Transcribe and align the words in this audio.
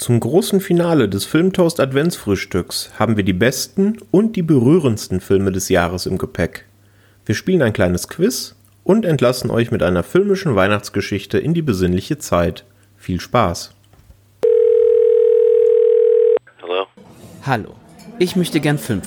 Zum 0.00 0.18
großen 0.18 0.62
Finale 0.62 1.10
des 1.10 1.26
Filmtoast 1.26 1.78
Adventsfrühstücks 1.78 2.90
haben 2.98 3.18
wir 3.18 3.22
die 3.22 3.34
besten 3.34 3.98
und 4.10 4.34
die 4.34 4.40
berührendsten 4.40 5.20
Filme 5.20 5.52
des 5.52 5.68
Jahres 5.68 6.06
im 6.06 6.16
Gepäck. 6.16 6.64
Wir 7.26 7.34
spielen 7.34 7.60
ein 7.60 7.74
kleines 7.74 8.08
Quiz 8.08 8.56
und 8.82 9.04
entlassen 9.04 9.50
euch 9.50 9.70
mit 9.70 9.82
einer 9.82 10.02
filmischen 10.02 10.56
Weihnachtsgeschichte 10.56 11.36
in 11.36 11.52
die 11.52 11.60
besinnliche 11.60 12.16
Zeit. 12.16 12.64
Viel 12.96 13.20
Spaß! 13.20 13.74
Hallo? 16.62 16.86
Hallo, 17.44 17.74
ich 18.18 18.36
möchte 18.36 18.60
gern 18.60 18.78
Film 18.78 19.02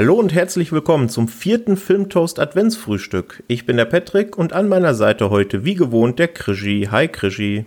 Hallo 0.00 0.14
und 0.14 0.32
herzlich 0.32 0.72
willkommen 0.72 1.10
zum 1.10 1.28
vierten 1.28 1.76
Filmtoast 1.76 2.38
Adventsfrühstück. 2.38 3.42
Ich 3.48 3.66
bin 3.66 3.76
der 3.76 3.84
Patrick 3.84 4.38
und 4.38 4.54
an 4.54 4.66
meiner 4.66 4.94
Seite 4.94 5.28
heute 5.28 5.66
wie 5.66 5.74
gewohnt 5.74 6.18
der 6.18 6.28
Krischi. 6.28 6.88
Hi 6.90 7.06
Krischi. 7.06 7.66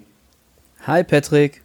Hi 0.88 1.04
Patrick. 1.04 1.62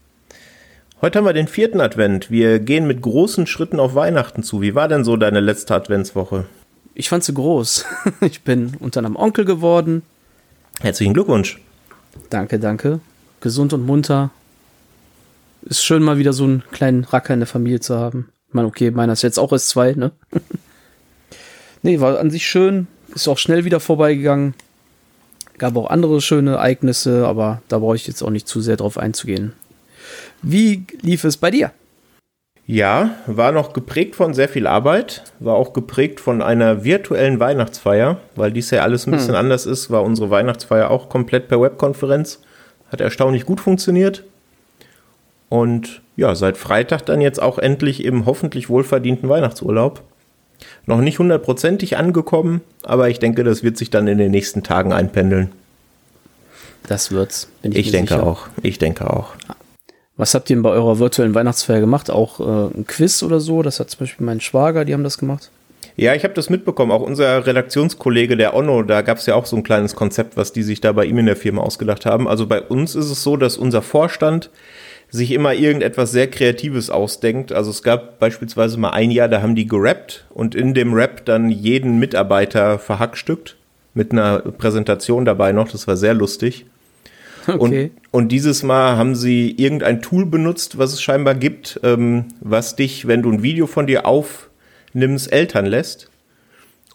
Heute 1.00 1.18
haben 1.18 1.24
wir 1.24 1.32
den 1.32 1.48
vierten 1.48 1.80
Advent. 1.80 2.30
Wir 2.30 2.58
gehen 2.58 2.86
mit 2.86 3.00
großen 3.00 3.46
Schritten 3.46 3.80
auf 3.80 3.94
Weihnachten 3.94 4.42
zu. 4.42 4.60
Wie 4.60 4.74
war 4.74 4.88
denn 4.88 5.04
so 5.04 5.16
deine 5.16 5.40
letzte 5.40 5.74
Adventswoche? 5.74 6.44
Ich 6.94 7.08
fand 7.08 7.24
sie 7.24 7.32
groß. 7.32 7.86
Ich 8.20 8.42
bin 8.42 8.76
unter 8.78 9.00
einem 9.00 9.16
Onkel 9.16 9.46
geworden. 9.46 10.02
Herzlichen 10.80 11.14
Glückwunsch. 11.14 11.62
Danke, 12.28 12.58
danke. 12.58 13.00
Gesund 13.40 13.72
und 13.72 13.86
munter. 13.86 14.32
Ist 15.62 15.82
schön, 15.82 16.02
mal 16.02 16.18
wieder 16.18 16.34
so 16.34 16.44
einen 16.44 16.62
kleinen 16.72 17.04
Racker 17.04 17.32
in 17.32 17.40
der 17.40 17.46
Familie 17.46 17.80
zu 17.80 17.96
haben. 17.96 18.28
Ich 18.48 18.54
meine, 18.54 18.68
okay, 18.68 18.90
meiner 18.90 19.12
ist 19.12 19.22
jetzt 19.22 19.38
auch 19.38 19.52
erst 19.52 19.68
zwei, 19.68 19.92
ne? 19.92 20.12
nee, 21.82 22.00
war 22.00 22.18
an 22.18 22.30
sich 22.30 22.46
schön. 22.46 22.86
Ist 23.14 23.28
auch 23.28 23.38
schnell 23.38 23.64
wieder 23.64 23.78
vorbeigegangen. 23.78 24.54
Gab 25.58 25.76
auch 25.76 25.90
andere 25.90 26.20
schöne 26.20 26.52
Ereignisse, 26.52 27.26
aber 27.26 27.62
da 27.68 27.78
brauche 27.78 27.96
ich 27.96 28.06
jetzt 28.06 28.22
auch 28.22 28.30
nicht 28.30 28.48
zu 28.48 28.60
sehr 28.60 28.76
drauf 28.76 28.96
einzugehen. 28.96 29.52
Wie 30.40 30.84
lief 31.02 31.24
es 31.24 31.36
bei 31.36 31.50
dir? 31.50 31.72
Ja, 32.64 33.16
war 33.26 33.50
noch 33.52 33.72
geprägt 33.72 34.14
von 34.14 34.34
sehr 34.34 34.48
viel 34.48 34.66
Arbeit, 34.66 35.24
war 35.40 35.54
auch 35.54 35.72
geprägt 35.72 36.20
von 36.20 36.42
einer 36.42 36.84
virtuellen 36.84 37.40
Weihnachtsfeier, 37.40 38.20
weil 38.36 38.52
dies 38.52 38.70
ja 38.70 38.82
alles 38.82 39.06
ein 39.06 39.12
bisschen 39.12 39.30
hm. 39.30 39.36
anders 39.40 39.64
ist, 39.64 39.90
war 39.90 40.02
unsere 40.02 40.30
Weihnachtsfeier 40.30 40.90
auch 40.90 41.08
komplett 41.08 41.48
per 41.48 41.60
Webkonferenz. 41.60 42.40
Hat 42.92 43.00
erstaunlich 43.00 43.46
gut 43.46 43.60
funktioniert. 43.60 44.24
Und 45.48 46.02
ja, 46.18 46.34
seit 46.34 46.56
Freitag 46.56 47.06
dann 47.06 47.20
jetzt 47.20 47.40
auch 47.40 47.58
endlich 47.58 48.04
im 48.04 48.26
hoffentlich 48.26 48.68
wohlverdienten 48.68 49.28
Weihnachtsurlaub. 49.28 50.02
Noch 50.84 51.00
nicht 51.00 51.20
hundertprozentig 51.20 51.96
angekommen, 51.96 52.60
aber 52.82 53.08
ich 53.08 53.20
denke, 53.20 53.44
das 53.44 53.62
wird 53.62 53.78
sich 53.78 53.88
dann 53.88 54.08
in 54.08 54.18
den 54.18 54.32
nächsten 54.32 54.64
Tagen 54.64 54.92
einpendeln. 54.92 55.52
Das 56.88 57.12
wird's. 57.12 57.48
Ich 57.62 57.76
ich 57.76 57.90
denke 57.92 58.14
sicher. 58.14 58.26
auch. 58.26 58.48
Ich 58.62 58.80
denke 58.80 59.08
auch. 59.08 59.28
Was 60.16 60.34
habt 60.34 60.50
ihr 60.50 60.56
denn 60.56 60.64
bei 60.64 60.70
eurer 60.70 60.98
virtuellen 60.98 61.36
Weihnachtsfeier 61.36 61.78
gemacht? 61.78 62.10
Auch 62.10 62.40
äh, 62.40 62.76
ein 62.76 62.84
Quiz 62.88 63.22
oder 63.22 63.38
so? 63.38 63.62
Das 63.62 63.78
hat 63.78 63.88
zum 63.88 64.00
Beispiel 64.00 64.26
mein 64.26 64.40
Schwager, 64.40 64.84
die 64.84 64.94
haben 64.94 65.04
das 65.04 65.18
gemacht. 65.18 65.52
Ja, 65.94 66.14
ich 66.14 66.24
habe 66.24 66.34
das 66.34 66.50
mitbekommen. 66.50 66.90
Auch 66.90 67.02
unser 67.02 67.46
Redaktionskollege, 67.46 68.36
der 68.36 68.56
Onno, 68.56 68.82
da 68.82 69.02
gab 69.02 69.18
es 69.18 69.26
ja 69.26 69.36
auch 69.36 69.46
so 69.46 69.54
ein 69.54 69.62
kleines 69.62 69.94
Konzept, 69.94 70.36
was 70.36 70.52
die 70.52 70.64
sich 70.64 70.80
da 70.80 70.90
bei 70.90 71.04
ihm 71.04 71.18
in 71.18 71.26
der 71.26 71.36
Firma 71.36 71.62
ausgedacht 71.62 72.06
haben. 72.06 72.26
Also 72.26 72.48
bei 72.48 72.60
uns 72.60 72.96
ist 72.96 73.08
es 73.08 73.22
so, 73.22 73.36
dass 73.36 73.56
unser 73.56 73.82
Vorstand 73.82 74.50
sich 75.10 75.32
immer 75.32 75.54
irgendetwas 75.54 76.12
sehr 76.12 76.28
Kreatives 76.28 76.90
ausdenkt. 76.90 77.52
Also 77.52 77.70
es 77.70 77.82
gab 77.82 78.18
beispielsweise 78.18 78.78
mal 78.78 78.90
ein 78.90 79.10
Jahr, 79.10 79.28
da 79.28 79.40
haben 79.42 79.54
die 79.54 79.66
gerappt 79.66 80.26
und 80.30 80.54
in 80.54 80.74
dem 80.74 80.92
Rap 80.92 81.24
dann 81.24 81.50
jeden 81.50 81.98
Mitarbeiter 81.98 82.78
verhackstückt 82.78 83.56
mit 83.94 84.12
einer 84.12 84.40
Präsentation 84.40 85.24
dabei 85.24 85.52
noch. 85.52 85.70
Das 85.70 85.86
war 85.86 85.96
sehr 85.96 86.14
lustig. 86.14 86.66
Okay. 87.46 87.84
Und, 87.84 87.90
und 88.10 88.28
dieses 88.28 88.62
Mal 88.62 88.98
haben 88.98 89.14
sie 89.14 89.52
irgendein 89.56 90.02
Tool 90.02 90.26
benutzt, 90.26 90.76
was 90.76 90.92
es 90.92 91.00
scheinbar 91.00 91.34
gibt, 91.34 91.80
ähm, 91.82 92.26
was 92.40 92.76
dich, 92.76 93.06
wenn 93.06 93.22
du 93.22 93.32
ein 93.32 93.42
Video 93.42 93.66
von 93.66 93.86
dir 93.86 94.04
aufnimmst, 94.04 95.32
Eltern 95.32 95.64
lässt. 95.64 96.10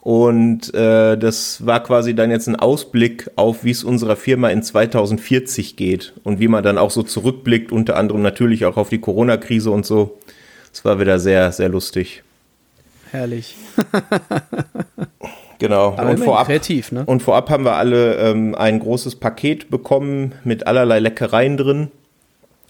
Und 0.04 0.74
äh, 0.74 1.16
das 1.16 1.64
war 1.64 1.82
quasi 1.82 2.14
dann 2.14 2.30
jetzt 2.30 2.46
ein 2.46 2.56
Ausblick 2.56 3.30
auf, 3.36 3.64
wie 3.64 3.70
es 3.70 3.82
unserer 3.82 4.16
Firma 4.16 4.50
in 4.50 4.62
2040 4.62 5.76
geht 5.76 6.12
und 6.24 6.40
wie 6.40 6.48
man 6.48 6.62
dann 6.62 6.76
auch 6.76 6.90
so 6.90 7.02
zurückblickt, 7.02 7.72
unter 7.72 7.96
anderem 7.96 8.20
natürlich 8.20 8.66
auch 8.66 8.76
auf 8.76 8.90
die 8.90 9.00
Corona-Krise 9.00 9.70
und 9.70 9.86
so. 9.86 10.18
Das 10.70 10.84
war 10.84 11.00
wieder 11.00 11.18
sehr, 11.18 11.52
sehr 11.52 11.70
lustig. 11.70 12.22
Herrlich. 13.12 13.56
genau. 15.58 15.94
Aber 15.96 16.10
und 16.10 16.18
vorab, 16.18 16.48
kreativ, 16.48 16.92
ne? 16.92 17.04
Und 17.06 17.22
vorab 17.22 17.48
haben 17.48 17.64
wir 17.64 17.76
alle 17.76 18.16
ähm, 18.16 18.54
ein 18.54 18.80
großes 18.80 19.16
Paket 19.16 19.70
bekommen 19.70 20.34
mit 20.44 20.66
allerlei 20.66 20.98
Leckereien 20.98 21.56
drin. 21.56 21.90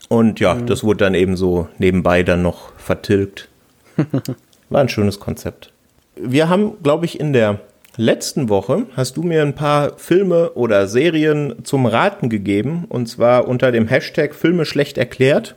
Und 0.08 0.38
ja, 0.38 0.54
mhm. 0.54 0.66
das 0.66 0.84
wurde 0.84 0.98
dann 0.98 1.14
eben 1.14 1.36
so 1.36 1.66
nebenbei 1.78 2.22
dann 2.22 2.42
noch 2.42 2.70
vertilgt. 2.76 3.48
War 4.70 4.80
ein 4.80 4.88
schönes 4.88 5.18
Konzept 5.18 5.73
wir 6.16 6.48
haben, 6.48 6.82
glaube 6.82 7.06
ich, 7.06 7.20
in 7.20 7.32
der 7.32 7.60
letzten 7.96 8.48
Woche 8.48 8.86
hast 8.96 9.16
du 9.16 9.22
mir 9.22 9.42
ein 9.42 9.54
paar 9.54 9.98
Filme 9.98 10.50
oder 10.52 10.88
Serien 10.88 11.64
zum 11.64 11.86
Raten 11.86 12.28
gegeben 12.28 12.86
und 12.88 13.06
zwar 13.06 13.46
unter 13.48 13.72
dem 13.72 13.88
Hashtag 13.88 14.34
Filme 14.34 14.64
schlecht 14.64 14.98
erklärt. 14.98 15.54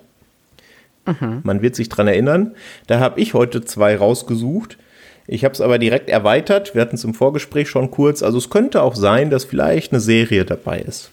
Mhm. 1.06 1.42
Man 1.44 1.62
wird 1.62 1.76
sich 1.76 1.90
dran 1.90 2.08
erinnern. 2.08 2.56
Da 2.88 3.00
habe 3.00 3.20
ich 3.20 3.34
heute 3.34 3.64
zwei 3.64 3.96
rausgesucht. 3.96 4.78
Ich 5.26 5.44
habe 5.44 5.54
es 5.54 5.62
aber 5.62 5.80
direkt 5.80 6.10
erweitert. 6.10 6.74
Wir 6.74 6.82
hatten 6.82 6.96
es 6.96 7.04
im 7.04 7.14
Vorgespräch 7.14 7.70
schon 7.70 7.92
kurz. 7.92 8.24
Also 8.24 8.38
es 8.38 8.50
könnte 8.50 8.82
auch 8.82 8.96
sein, 8.96 9.30
dass 9.30 9.46
vielleicht 9.46 9.92
eine 9.92 10.00
Serie 10.00 10.46
dabei 10.46 10.80
ist. 10.80 11.12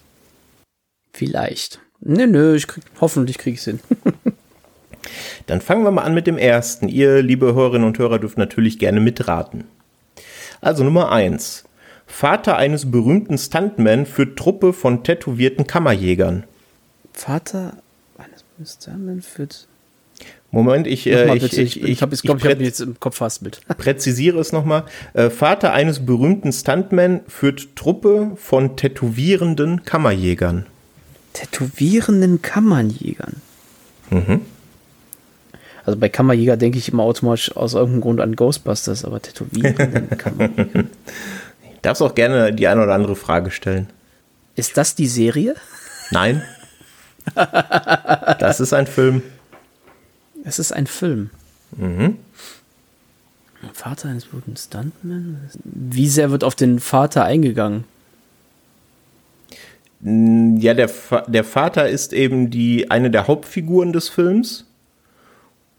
Vielleicht. 1.13 1.81
Nö, 2.01 2.27
nö, 2.27 2.55
ich 2.55 2.67
krieg, 2.67 2.85
hoffentlich 3.01 3.39
kriege 3.39 3.55
ich 3.55 3.61
es 3.61 3.65
hin. 3.65 3.81
Dann 5.47 5.61
fangen 5.61 5.85
wir 5.85 5.91
mal 5.91 6.03
an 6.03 6.15
mit 6.15 6.27
dem 6.27 6.39
ersten. 6.39 6.89
Ihr, 6.89 7.23
liebe 7.23 7.55
Hörerinnen 7.55 7.87
und 7.87 7.99
Hörer, 7.99 8.19
dürft 8.19 8.39
natürlich 8.39 8.79
gerne 8.79 9.01
mitraten. 9.01 9.65
Also 10.61 10.85
Nummer 10.85 11.13
eins: 11.13 11.65
Vater 12.07 12.57
eines 12.57 12.91
berühmten 12.91 13.39
Stuntman 13.39 14.07
führt 14.07 14.39
Truppe 14.39 14.73
von 14.73 15.03
tätowierten 15.03 15.67
Kammerjägern. 15.67 16.45
Vater 17.13 17.75
eines 18.19 18.43
berühmten 18.43 18.73
Stuntman 18.73 19.23
führt. 19.23 19.69
Moment, 20.55 20.87
ich, 20.87 21.09
äh, 21.09 21.37
ich, 21.37 21.45
ich, 21.45 21.59
ich, 21.59 21.83
ich, 21.83 22.03
habe 22.03 22.17
glaub, 22.17 22.39
ich, 22.39 22.45
ich 22.45 22.51
hab 22.51 22.61
jetzt 22.61 22.81
im 22.81 23.01
Kopf 23.01 23.17
fast 23.17 23.43
mit. 23.43 23.61
Präzisiere 23.77 24.39
es 24.39 24.53
nochmal. 24.53 24.85
Äh, 25.13 25.29
Vater 25.29 25.73
eines 25.73 26.07
berühmten 26.07 26.53
Stuntman 26.53 27.23
führt 27.27 27.75
Truppe 27.75 28.33
von 28.37 28.77
tätowierenden 28.77 29.83
Kammerjägern. 29.83 30.67
Tätowierenden 31.33 32.41
Kammerjägern? 32.41 33.35
Mhm. 34.11 34.43
Also 35.87 35.99
bei 35.99 36.09
Kammerjäger 36.09 36.57
denke 36.57 36.79
ich 36.79 36.89
immer 36.89 37.03
automatisch 37.03 37.55
aus 37.57 37.75
irgendeinem 37.75 38.01
Grund 38.01 38.21
an 38.21 38.37
Ghostbusters, 38.37 39.05
aber 39.05 39.21
tätowieren 39.21 40.09
Kammerjäger. 40.19 40.85
Darfst 41.83 42.03
auch 42.03 42.15
gerne 42.15 42.53
die 42.53 42.67
eine 42.67 42.83
oder 42.83 42.95
andere 42.95 43.17
Frage 43.17 43.51
stellen. 43.51 43.89
Ist 44.57 44.77
das 44.77 44.95
die 44.95 45.07
Serie? 45.09 45.55
Nein. 46.11 46.43
das 47.35 48.61
ist 48.61 48.73
ein 48.73 48.87
Film. 48.87 49.23
Es 50.45 50.59
ist 50.59 50.73
ein 50.73 50.87
Film. 50.87 51.31
Mhm. 51.77 52.17
Vater 53.73 54.09
eines 54.09 54.31
guten 54.31 54.57
Stuntman? 54.57 55.51
Wie 55.65 56.09
sehr 56.09 56.31
wird 56.31 56.45
auf 56.45 56.55
den 56.55 56.81
Vater 56.81 57.25
eingegangen? 57.25 57.85
Ja, 60.01 60.75
der, 60.75 60.91
der 61.29 61.45
Vater 61.45 61.89
ist 61.89 62.13
eben 62.13 62.51
die, 62.51 62.91
eine 62.91 63.11
der 63.11 63.27
Hauptfiguren 63.27 63.93
des 63.95 64.11
Films. 64.11 64.67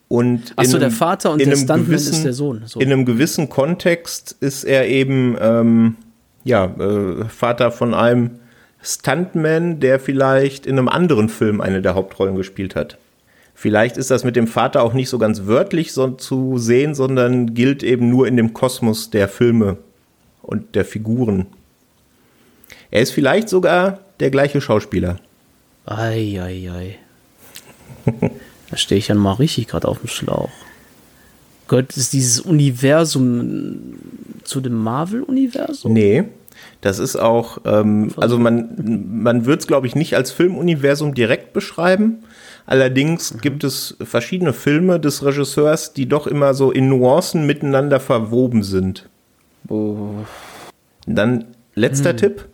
Und 0.08 0.54
Achso, 0.56 0.78
der 0.78 0.92
Vater 0.92 1.32
und 1.32 1.40
der 1.40 1.56
Stuntman 1.56 1.86
gewissen, 1.86 2.14
ist 2.14 2.26
der 2.26 2.34
Sohn. 2.34 2.64
So. 2.66 2.80
In 2.80 2.92
einem 2.92 3.06
gewissen 3.06 3.50
Kontext 3.50 4.36
ist 4.40 4.64
er 4.64 4.88
eben 4.88 5.36
ähm, 5.40 5.96
ja, 6.44 6.66
äh, 6.66 7.26
Vater 7.26 7.72
von 7.72 7.94
einem 7.94 8.32
Stuntman, 8.82 9.80
der 9.80 10.00
vielleicht 10.00 10.68
in 10.68 10.78
einem 10.78 10.90
anderen 10.90 11.28
Film 11.28 11.60
eine 11.60 11.82
der 11.82 11.96
Hauptrollen 11.96 12.36
gespielt 12.36 12.76
hat. 12.76 12.98
Vielleicht 13.56 13.98
ist 13.98 14.12
das 14.12 14.24
mit 14.24 14.36
dem 14.36 14.48
Vater 14.48 14.84
auch 14.84 14.94
nicht 14.94 15.10
so 15.10 15.18
ganz 15.18 15.46
wörtlich 15.46 15.94
so 15.94 16.10
zu 16.10 16.58
sehen, 16.58 16.94
sondern 16.94 17.54
gilt 17.54 17.84
eben 17.84 18.10
nur 18.10 18.28
in 18.28 18.38
dem 18.38 18.54
Kosmos 18.54 19.10
der 19.10 19.28
Filme 19.28 19.78
und 20.42 20.76
der 20.76 20.86
Figuren. 20.86 21.48
Er 22.92 23.02
ist 23.02 23.12
vielleicht 23.12 23.50
sogar 23.50 24.00
der 24.20 24.30
gleiche 24.30 24.62
Schauspieler. 24.62 25.18
Ei, 25.86 26.40
ei, 26.40 26.70
ei. 26.70 26.96
Da 28.70 28.78
stehe 28.78 29.00
ich 29.00 29.08
ja 29.08 29.16
mal 29.16 29.34
richtig 29.34 29.68
gerade 29.68 29.88
auf 29.88 30.00
dem 30.00 30.08
Schlauch. 30.08 30.50
Gehört 31.68 31.96
es 31.98 32.10
dieses 32.10 32.40
Universum 32.40 33.96
zu 34.44 34.62
dem 34.62 34.76
Marvel-Universum? 34.76 35.94
Nee. 35.94 36.26
Das 36.82 37.00
ist 37.00 37.16
auch, 37.16 37.60
ähm, 37.66 38.12
also 38.18 38.38
man, 38.38 39.04
man 39.24 39.46
wird 39.46 39.62
es, 39.62 39.68
glaube 39.68 39.88
ich, 39.88 39.96
nicht 39.96 40.16
als 40.16 40.32
Filmuniversum 40.32 41.14
direkt 41.14 41.54
beschreiben. 41.54 42.20
Allerdings 42.66 43.34
mhm. 43.34 43.42
gibt 43.42 43.64
es 43.64 43.98
verschiedene 44.02 44.54
Filme 44.54 45.00
des 45.00 45.24
Regisseurs, 45.24 45.94
die 45.94 46.08
doch 46.08 46.28
immer 46.28 46.54
so 46.54 46.72
in 46.72 46.90
Nuancen 46.90 47.46
miteinander 47.46 48.00
verwoben 48.00 48.64
sind. 48.64 49.10
Oh. 49.68 50.26
Dann 51.08 51.46
letzter 51.74 52.14
mhm. 52.14 52.18
Tipp. 52.18 52.46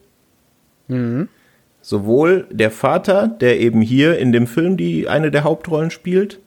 Mhm. 0.88 1.30
Sowohl 1.82 2.48
der 2.52 2.72
Vater, 2.72 3.28
der 3.28 3.60
eben 3.60 3.82
hier 3.82 4.18
in 4.20 4.32
dem 4.32 4.48
Film 4.48 4.78
die 4.78 5.08
eine 5.08 5.32
der 5.32 5.44
Hauptrollen 5.44 5.92
spielt, 5.92 6.40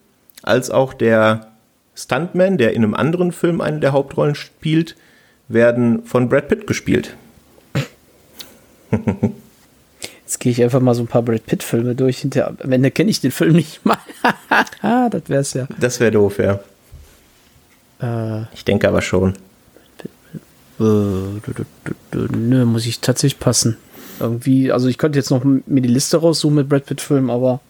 als 0.42 0.70
auch 0.70 0.94
der 0.94 1.48
Stuntman, 1.94 2.58
der 2.58 2.72
in 2.72 2.84
einem 2.84 2.94
anderen 2.94 3.32
Film 3.32 3.60
eine 3.60 3.81
der 3.81 3.92
Hauptrollen 3.92 4.34
spielt, 4.34 4.96
werden 5.48 6.04
von 6.04 6.28
Brad 6.28 6.48
Pitt 6.48 6.66
gespielt. 6.66 7.16
Jetzt 10.25 10.40
gehe 10.40 10.52
ich 10.52 10.62
einfach 10.62 10.81
mal 10.81 10.94
so 10.94 11.02
ein 11.02 11.06
paar 11.06 11.22
Brad 11.22 11.46
Pitt-Filme 11.46 11.94
durch. 11.94 12.19
Hinter, 12.19 12.54
am 12.62 12.72
Ende 12.72 12.90
kenne 12.90 13.10
ich 13.10 13.20
den 13.20 13.30
Film 13.30 13.54
nicht 13.54 13.84
mal. 13.84 13.98
das 15.10 15.22
wär's 15.28 15.54
ja. 15.54 15.66
Das 15.78 16.00
wäre 16.00 16.12
doof, 16.12 16.38
ja. 16.38 16.60
Äh, 18.00 18.46
ich 18.54 18.64
denke 18.64 18.88
aber 18.88 19.02
schon. 19.02 19.34
Nö, 20.78 22.64
muss 22.64 22.87
ich 22.87 23.00
tatsächlich 23.00 23.38
passen. 23.38 23.76
Irgendwie, 24.20 24.70
also 24.70 24.88
ich 24.88 24.99
könnte 24.99 25.19
jetzt 25.19 25.31
noch 25.31 25.44
mir 25.44 25.81
die 25.81 25.88
Liste 25.88 26.19
raussuchen 26.19 26.55
mit 26.55 26.69
Brad 26.69 26.87
Pitt-Filmen, 26.87 27.31
aber. 27.31 27.61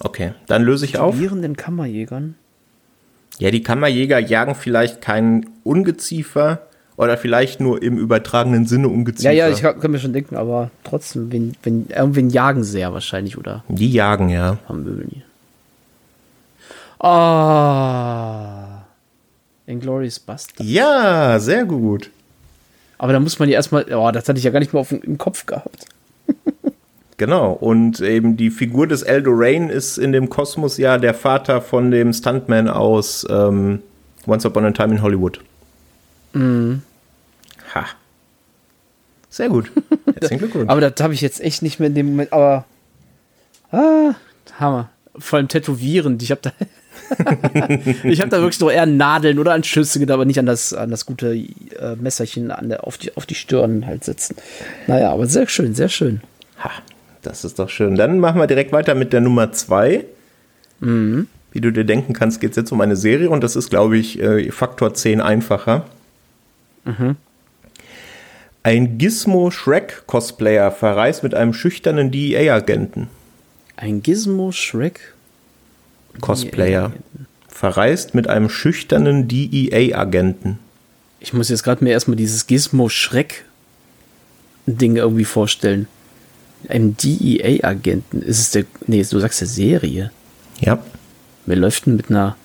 Okay, 0.00 0.32
dann 0.46 0.62
löse 0.62 0.84
ich 0.84 0.98
auf. 0.98 1.16
den 1.18 1.56
Kammerjägern. 1.56 2.34
Ja, 3.38 3.50
die 3.50 3.62
Kammerjäger 3.62 4.18
jagen 4.18 4.54
vielleicht 4.54 5.00
kein 5.00 5.46
Ungeziefer 5.62 6.62
oder 6.96 7.18
vielleicht 7.18 7.60
nur 7.60 7.82
im 7.82 7.98
übertragenen 7.98 8.66
Sinne 8.66 8.88
Ungeziefer. 8.88 9.32
Ja, 9.32 9.48
ja, 9.48 9.52
ich 9.52 9.60
kann, 9.60 9.78
kann 9.78 9.90
mir 9.90 9.98
schon 9.98 10.14
denken, 10.14 10.36
aber 10.36 10.70
trotzdem, 10.84 11.30
wenn, 11.30 11.54
wenn, 11.62 11.88
irgendwen 11.88 12.30
jagen 12.30 12.64
sie 12.64 12.80
ja 12.80 12.92
wahrscheinlich, 12.92 13.36
oder? 13.36 13.64
Die 13.68 13.90
jagen, 13.90 14.30
ja. 14.30 14.56
Haben. 14.68 15.22
Ah. 16.98 18.84
Inglourious 19.66 20.18
Bastard. 20.18 20.66
Ja, 20.66 21.38
sehr 21.38 21.64
gut. 21.64 22.10
Aber 22.98 23.12
da 23.12 23.20
muss 23.20 23.38
man 23.38 23.48
ja 23.48 23.54
erstmal, 23.54 23.84
oh, 23.94 24.10
das 24.10 24.28
hatte 24.28 24.38
ich 24.38 24.44
ja 24.44 24.50
gar 24.50 24.60
nicht 24.60 24.72
mehr 24.72 24.80
auf, 24.80 24.92
im 24.92 25.18
Kopf 25.18 25.46
gehabt. 25.46 25.86
Genau, 27.18 27.52
und 27.52 28.00
eben 28.00 28.36
die 28.36 28.50
Figur 28.50 28.86
des 28.86 29.02
Eldorain 29.02 29.70
ist 29.70 29.96
in 29.96 30.12
dem 30.12 30.28
Kosmos 30.28 30.76
ja 30.76 30.98
der 30.98 31.14
Vater 31.14 31.62
von 31.62 31.90
dem 31.90 32.12
Stuntman 32.12 32.68
aus 32.68 33.26
ähm, 33.30 33.80
Once 34.26 34.44
Upon 34.44 34.66
a 34.66 34.70
Time 34.72 34.94
in 34.96 35.02
Hollywood. 35.02 35.40
Mhm. 36.34 36.82
Ha. 37.74 37.86
Sehr 39.30 39.48
gut. 39.48 39.70
Herzlichen 40.04 40.38
Glückwunsch. 40.40 40.68
aber 40.68 40.80
das 40.82 41.02
habe 41.02 41.14
ich 41.14 41.22
jetzt 41.22 41.40
echt 41.40 41.62
nicht 41.62 41.80
mehr 41.80 41.88
in 41.88 41.94
dem 41.94 42.06
Moment, 42.10 42.32
aber 42.32 42.66
ah, 43.72 44.14
Hammer. 44.58 44.90
Vor 45.18 45.38
allem 45.38 45.48
tätowieren. 45.48 46.18
Ich 46.20 46.30
habe 46.30 46.42
da 46.42 46.52
ich 48.04 48.20
habe 48.20 48.30
da 48.30 48.40
wirklich 48.40 48.60
nur 48.60 48.72
eher 48.72 48.86
Nadeln 48.86 49.38
oder 49.38 49.52
an 49.52 49.64
Schüsse 49.64 49.98
gedacht, 49.98 50.14
aber 50.14 50.24
nicht 50.24 50.38
an 50.38 50.46
das, 50.46 50.72
an 50.72 50.90
das 50.90 51.06
gute 51.06 51.34
äh, 51.34 51.96
Messerchen 52.00 52.50
an 52.50 52.68
der, 52.68 52.86
auf, 52.86 52.98
die, 52.98 53.16
auf 53.16 53.26
die 53.26 53.34
Stirn 53.34 53.86
halt 53.86 54.04
sitzen. 54.04 54.36
Naja, 54.86 55.12
aber 55.12 55.26
sehr 55.26 55.48
schön, 55.48 55.74
sehr 55.74 55.88
schön. 55.88 56.20
Ha. 56.62 56.70
Das 57.26 57.44
ist 57.44 57.58
doch 57.58 57.68
schön. 57.68 57.96
Dann 57.96 58.20
machen 58.20 58.40
wir 58.40 58.46
direkt 58.46 58.70
weiter 58.70 58.94
mit 58.94 59.12
der 59.12 59.20
Nummer 59.20 59.50
zwei. 59.50 60.04
Mhm. 60.78 61.26
Wie 61.50 61.60
du 61.60 61.72
dir 61.72 61.84
denken 61.84 62.12
kannst, 62.12 62.40
geht 62.40 62.50
es 62.50 62.56
jetzt 62.56 62.70
um 62.70 62.80
eine 62.80 62.94
Serie 62.94 63.30
und 63.30 63.42
das 63.42 63.56
ist, 63.56 63.68
glaube 63.68 63.98
ich, 63.98 64.20
äh, 64.20 64.52
Faktor 64.52 64.94
10 64.94 65.20
einfacher. 65.20 65.86
Mhm. 66.84 67.16
Ein 68.62 68.98
Gizmo 68.98 69.50
Shrek 69.50 70.06
Cosplayer 70.06 70.70
verreist 70.70 71.24
mit 71.24 71.34
einem 71.34 71.52
schüchternen 71.52 72.12
DEA-Agenten. 72.12 73.08
Ein 73.76 74.02
Gizmo 74.02 74.52
Shrek 74.52 75.14
Cosplayer 76.20 76.92
verreist 77.48 78.14
mit 78.14 78.28
einem 78.28 78.48
schüchternen 78.48 79.28
DEA-Agenten. 79.28 80.58
Ich 81.20 81.32
muss 81.32 81.48
jetzt 81.48 81.62
gerade 81.62 81.82
mir 81.82 81.90
erstmal 81.90 82.16
dieses 82.16 82.46
Gizmo 82.46 82.88
Shrek 82.88 83.44
Ding 84.66 84.96
irgendwie 84.96 85.24
vorstellen 85.24 85.86
einem 86.68 86.96
DEA-Agenten. 86.96 88.22
Ist 88.22 88.38
es 88.38 88.50
der. 88.50 88.64
Nee, 88.86 89.04
du 89.08 89.18
sagst 89.18 89.40
der 89.40 89.48
Serie. 89.48 90.10
Ja. 90.60 90.82
Wer 91.46 91.56
läuft 91.56 91.86
denn 91.86 91.96
mit 91.96 92.10
einer. 92.10 92.36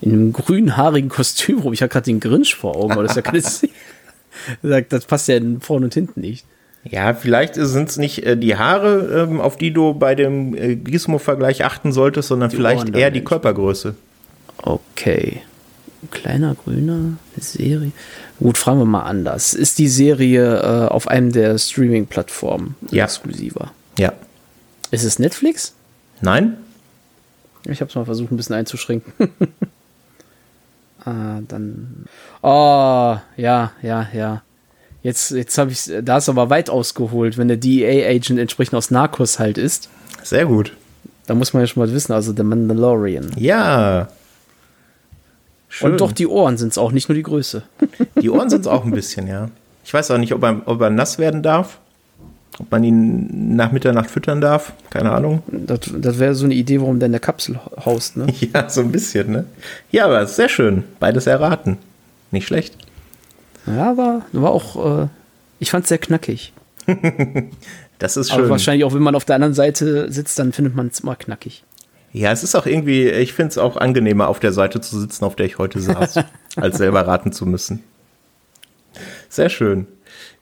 in 0.00 0.12
einem 0.12 0.32
grünhaarigen 0.32 1.08
Kostüm 1.08 1.60
rum? 1.60 1.72
Ich 1.72 1.82
habe 1.82 1.90
gerade 1.90 2.04
den 2.04 2.20
Grinch 2.20 2.54
vor 2.54 2.76
Augen, 2.76 2.92
aber 2.92 3.02
das 3.02 3.12
ist 3.12 3.16
ja 3.16 3.22
keine. 3.22 4.82
das 4.88 5.04
passt 5.04 5.28
ja 5.28 5.38
vorne 5.60 5.86
und 5.86 5.94
hinten 5.94 6.20
nicht. 6.20 6.44
Ja, 6.84 7.14
vielleicht 7.14 7.54
sind 7.54 7.88
es 7.88 7.96
nicht 7.96 8.24
äh, 8.26 8.36
die 8.36 8.56
Haare, 8.56 9.26
ähm, 9.28 9.40
auf 9.40 9.56
die 9.56 9.72
du 9.72 9.94
bei 9.94 10.14
dem 10.14 10.54
äh, 10.54 10.74
Gizmo-Vergleich 10.76 11.64
achten 11.64 11.92
solltest, 11.92 12.28
sondern 12.28 12.50
die 12.50 12.56
vielleicht 12.56 12.94
eher 12.94 13.10
die 13.10 13.22
Körpergröße. 13.22 13.94
Okay. 14.58 15.42
kleiner 16.10 16.54
grüner 16.54 17.16
Serie. 17.36 17.92
Gut, 18.40 18.58
fragen 18.58 18.80
wir 18.80 18.84
mal 18.84 19.02
anders. 19.02 19.54
Ist 19.54 19.78
die 19.78 19.88
Serie 19.88 20.58
äh, 20.58 20.88
auf 20.88 21.06
einem 21.06 21.30
der 21.30 21.56
Streaming-Plattformen 21.58 22.74
ja. 22.90 23.04
exklusiver? 23.04 23.70
Ja. 23.98 24.12
Ist 24.90 25.04
es 25.04 25.18
Netflix? 25.20 25.74
Nein. 26.20 26.56
Ich 27.64 27.80
habe 27.80 27.88
es 27.88 27.94
mal 27.94 28.04
versucht, 28.04 28.32
ein 28.32 28.36
bisschen 28.36 28.56
einzuschränken. 28.56 29.12
ah, 31.04 31.40
dann. 31.46 32.06
Oh, 32.42 33.16
ja, 33.36 33.72
ja, 33.82 34.08
ja. 34.12 34.42
Jetzt, 35.02 35.32
jetzt 35.32 35.58
habe 35.58 35.72
ich 35.72 35.90
da 36.02 36.18
ist 36.18 36.28
aber 36.28 36.48
weit 36.48 36.70
ausgeholt, 36.70 37.36
wenn 37.36 37.48
der 37.48 37.56
DEA-Agent 37.56 38.38
entsprechend 38.38 38.74
aus 38.74 38.90
Narcos 38.90 39.38
halt 39.38 39.58
ist. 39.58 39.88
Sehr 40.22 40.46
gut. 40.46 40.72
Da 41.26 41.34
muss 41.34 41.52
man 41.52 41.62
ja 41.62 41.66
schon 41.66 41.84
mal 41.84 41.92
wissen, 41.92 42.12
also 42.12 42.32
der 42.32 42.44
Mandalorian. 42.44 43.32
Ja. 43.36 44.08
Schön. 45.68 45.92
Und 45.92 46.00
doch 46.00 46.12
die 46.12 46.26
Ohren 46.26 46.56
sind 46.56 46.72
es 46.72 46.78
auch, 46.78 46.92
nicht 46.92 47.08
nur 47.08 47.16
die 47.16 47.22
Größe. 47.22 47.62
Die 48.20 48.30
Ohren 48.30 48.50
sind 48.50 48.60
es 48.60 48.66
auch 48.66 48.84
ein 48.84 48.90
bisschen, 48.90 49.26
ja. 49.26 49.48
Ich 49.84 49.92
weiß 49.92 50.10
auch 50.10 50.18
nicht, 50.18 50.34
ob 50.34 50.42
er, 50.44 50.60
ob 50.66 50.80
er 50.80 50.90
nass 50.90 51.18
werden 51.18 51.42
darf. 51.42 51.78
Ob 52.58 52.70
man 52.70 52.84
ihn 52.84 53.56
nach 53.56 53.72
Mitternacht 53.72 54.10
füttern 54.10 54.40
darf. 54.40 54.74
Keine 54.90 55.10
Ahnung. 55.10 55.42
Das, 55.50 55.80
das 55.96 56.18
wäre 56.18 56.34
so 56.34 56.44
eine 56.44 56.54
Idee, 56.54 56.80
warum 56.80 56.98
der 56.98 57.06
in 57.06 57.12
der 57.12 57.20
Kapsel 57.20 57.58
haust, 57.84 58.16
ne? 58.16 58.26
Ja, 58.54 58.68
so 58.68 58.82
ein 58.82 58.92
bisschen, 58.92 59.32
ne? 59.32 59.46
Ja, 59.90 60.04
aber 60.04 60.26
sehr 60.26 60.50
schön. 60.50 60.84
Beides 61.00 61.26
erraten. 61.26 61.78
Nicht 62.30 62.46
schlecht. 62.46 62.76
Ja, 63.66 63.96
war, 63.96 64.22
war 64.32 64.50
auch, 64.50 65.02
äh, 65.04 65.08
ich 65.58 65.70
fand 65.70 65.84
es 65.84 65.88
sehr 65.88 65.98
knackig. 65.98 66.52
das 67.98 68.16
ist 68.16 68.30
schön. 68.30 68.40
Aber 68.40 68.50
wahrscheinlich 68.50 68.84
auch, 68.84 68.94
wenn 68.94 69.02
man 69.02 69.14
auf 69.14 69.24
der 69.24 69.36
anderen 69.36 69.54
Seite 69.54 70.10
sitzt, 70.10 70.38
dann 70.38 70.52
findet 70.52 70.74
man 70.74 70.88
es 70.88 71.00
immer 71.00 71.16
knackig. 71.16 71.64
Ja, 72.12 72.30
es 72.30 72.42
ist 72.42 72.54
auch 72.54 72.66
irgendwie, 72.66 73.08
ich 73.08 73.32
finde 73.32 73.50
es 73.50 73.58
auch 73.58 73.76
angenehmer, 73.76 74.28
auf 74.28 74.38
der 74.38 74.52
Seite 74.52 74.80
zu 74.80 75.00
sitzen, 75.00 75.24
auf 75.24 75.36
der 75.36 75.46
ich 75.46 75.58
heute 75.58 75.80
saß, 75.80 76.20
als 76.56 76.78
selber 76.78 77.06
raten 77.06 77.32
zu 77.32 77.46
müssen. 77.46 77.82
Sehr 79.28 79.48
schön. 79.48 79.86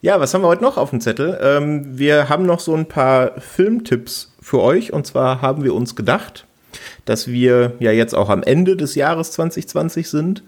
Ja, 0.01 0.19
was 0.19 0.35
haben 0.35 0.43
wir 0.43 0.49
heute 0.49 0.63
noch 0.63 0.79
auf 0.79 0.91
dem 0.91 1.01
Zettel? 1.01 1.39
Ähm, 1.41 1.99
wir 1.99 2.29
haben 2.29 2.45
noch 2.47 2.59
so 2.59 2.75
ein 2.75 2.87
paar 2.87 3.41
Filmtipps 3.41 4.33
für 4.41 4.61
euch. 4.61 4.93
Und 4.93 5.07
zwar 5.07 5.43
haben 5.43 5.63
wir 5.63 5.75
uns 5.75 5.95
gedacht, 5.95 6.47
dass 7.05 7.29
wir 7.29 7.75
ja 7.79 7.93
jetzt 7.93 8.15
auch 8.15 8.31
am 8.31 8.43
Ende 8.43 8.77
des 8.77 8.95
Jahres 8.95 9.33
2020 9.33 10.09
sind 10.09 10.43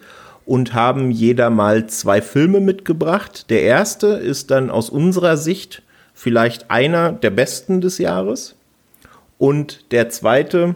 und 0.52 0.74
haben 0.74 1.10
jeder 1.10 1.48
mal 1.48 1.86
zwei 1.86 2.20
Filme 2.20 2.60
mitgebracht. 2.60 3.48
Der 3.48 3.62
erste 3.62 4.08
ist 4.08 4.50
dann 4.50 4.68
aus 4.68 4.90
unserer 4.90 5.38
Sicht 5.38 5.80
vielleicht 6.12 6.70
einer 6.70 7.10
der 7.10 7.30
besten 7.30 7.80
des 7.80 7.96
Jahres. 7.96 8.54
Und 9.38 9.90
der 9.92 10.10
zweite 10.10 10.74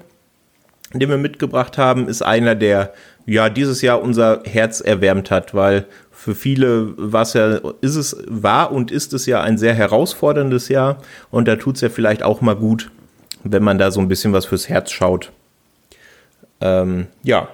den 0.95 1.11
wir 1.11 1.19
mitgebracht 1.19 1.77
haben, 1.77 2.09
ist 2.09 2.23
einer, 2.23 2.55
der 2.55 2.95
ja 3.27 3.51
dieses 3.51 3.83
Jahr 3.83 4.01
unser 4.01 4.41
Herz 4.45 4.81
erwärmt 4.81 5.31
hat, 5.31 5.53
weil 5.53 5.85
für 6.11 6.35
viele 6.35 6.95
war 6.97 7.23
es 7.23 7.35
ja, 7.35 7.61
ist 7.83 7.97
es, 7.97 8.17
war 8.27 8.73
und 8.73 8.91
ist 8.91 9.13
es 9.13 9.27
ja 9.27 9.43
ein 9.43 9.59
sehr 9.59 9.75
herausforderndes 9.75 10.71
Jahr 10.71 11.03
und 11.31 11.49
da 11.49 11.57
tut 11.57 11.75
es 11.75 11.83
ja 11.83 11.91
vielleicht 11.91 12.23
auch 12.23 12.41
mal 12.41 12.57
gut, 12.57 12.91
wenn 13.45 13.63
man 13.63 13.77
da 13.77 13.91
so 13.91 14.01
ein 14.01 14.09
bisschen 14.09 14.33
was 14.33 14.47
fürs 14.47 14.71
Herz 14.71 14.91
schaut. 14.91 15.33
Ähm, 16.63 17.09
ja, 17.23 17.49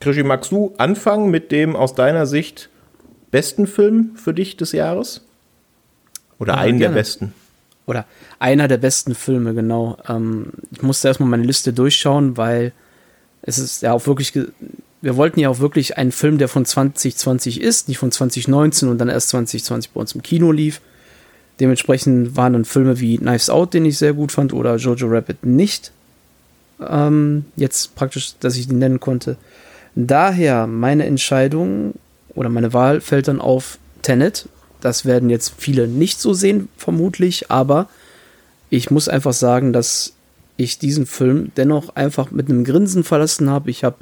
Krischi, 0.00 0.22
magst 0.22 0.50
du 0.50 0.74
anfangen 0.78 1.30
mit 1.30 1.52
dem 1.52 1.76
aus 1.76 1.94
deiner 1.94 2.26
Sicht 2.26 2.70
besten 3.30 3.66
Film 3.66 4.12
für 4.16 4.34
dich 4.34 4.56
des 4.56 4.72
Jahres? 4.72 5.22
Oder 6.38 6.54
ja, 6.54 6.60
einen 6.60 6.78
gerne. 6.78 6.94
der 6.94 7.00
besten? 7.00 7.34
Oder 7.86 8.06
einer 8.38 8.66
der 8.66 8.78
besten 8.78 9.14
Filme, 9.14 9.54
genau. 9.54 9.98
Ähm, 10.08 10.52
ich 10.72 10.82
musste 10.82 11.08
erstmal 11.08 11.28
meine 11.28 11.44
Liste 11.44 11.72
durchschauen, 11.72 12.36
weil 12.36 12.72
es 13.42 13.58
ist 13.58 13.82
ja 13.82 13.92
auch 13.92 14.06
wirklich, 14.06 14.32
wir 15.02 15.16
wollten 15.16 15.40
ja 15.40 15.48
auch 15.48 15.58
wirklich 15.58 15.98
einen 15.98 16.12
Film, 16.12 16.38
der 16.38 16.48
von 16.48 16.64
2020 16.64 17.60
ist, 17.60 17.88
nicht 17.88 17.98
von 17.98 18.10
2019 18.10 18.88
und 18.88 18.98
dann 18.98 19.08
erst 19.08 19.30
2020 19.30 19.92
bei 19.92 20.00
uns 20.00 20.14
im 20.14 20.22
Kino 20.22 20.50
lief. 20.50 20.80
Dementsprechend 21.58 22.36
waren 22.36 22.54
dann 22.54 22.64
Filme 22.64 23.00
wie 23.00 23.18
Knives 23.18 23.50
Out, 23.50 23.74
den 23.74 23.84
ich 23.84 23.98
sehr 23.98 24.14
gut 24.14 24.32
fand, 24.32 24.54
oder 24.54 24.76
Jojo 24.76 25.08
Rabbit 25.08 25.44
nicht. 25.44 25.92
Ähm, 26.80 27.44
jetzt 27.56 27.94
praktisch, 27.96 28.34
dass 28.40 28.56
ich 28.56 28.68
den 28.68 28.78
nennen 28.78 29.00
konnte. 29.00 29.36
Daher 30.06 30.66
meine 30.66 31.06
Entscheidung 31.06 31.94
oder 32.34 32.48
meine 32.48 32.72
Wahl 32.72 33.00
fällt 33.00 33.28
dann 33.28 33.40
auf 33.40 33.78
Tenet 34.02 34.46
das 34.80 35.04
werden 35.04 35.30
jetzt 35.30 35.54
viele 35.58 35.86
nicht 35.86 36.20
so 36.20 36.34
sehen, 36.34 36.68
vermutlich, 36.76 37.50
aber 37.50 37.88
ich 38.70 38.90
muss 38.90 39.08
einfach 39.08 39.32
sagen, 39.32 39.72
dass 39.72 40.14
ich 40.56 40.78
diesen 40.78 41.06
Film 41.06 41.52
dennoch 41.56 41.96
einfach 41.96 42.30
mit 42.30 42.48
einem 42.48 42.64
Grinsen 42.64 43.04
verlassen 43.04 43.50
habe. 43.50 43.70
Ich 43.70 43.84
habe 43.84 43.96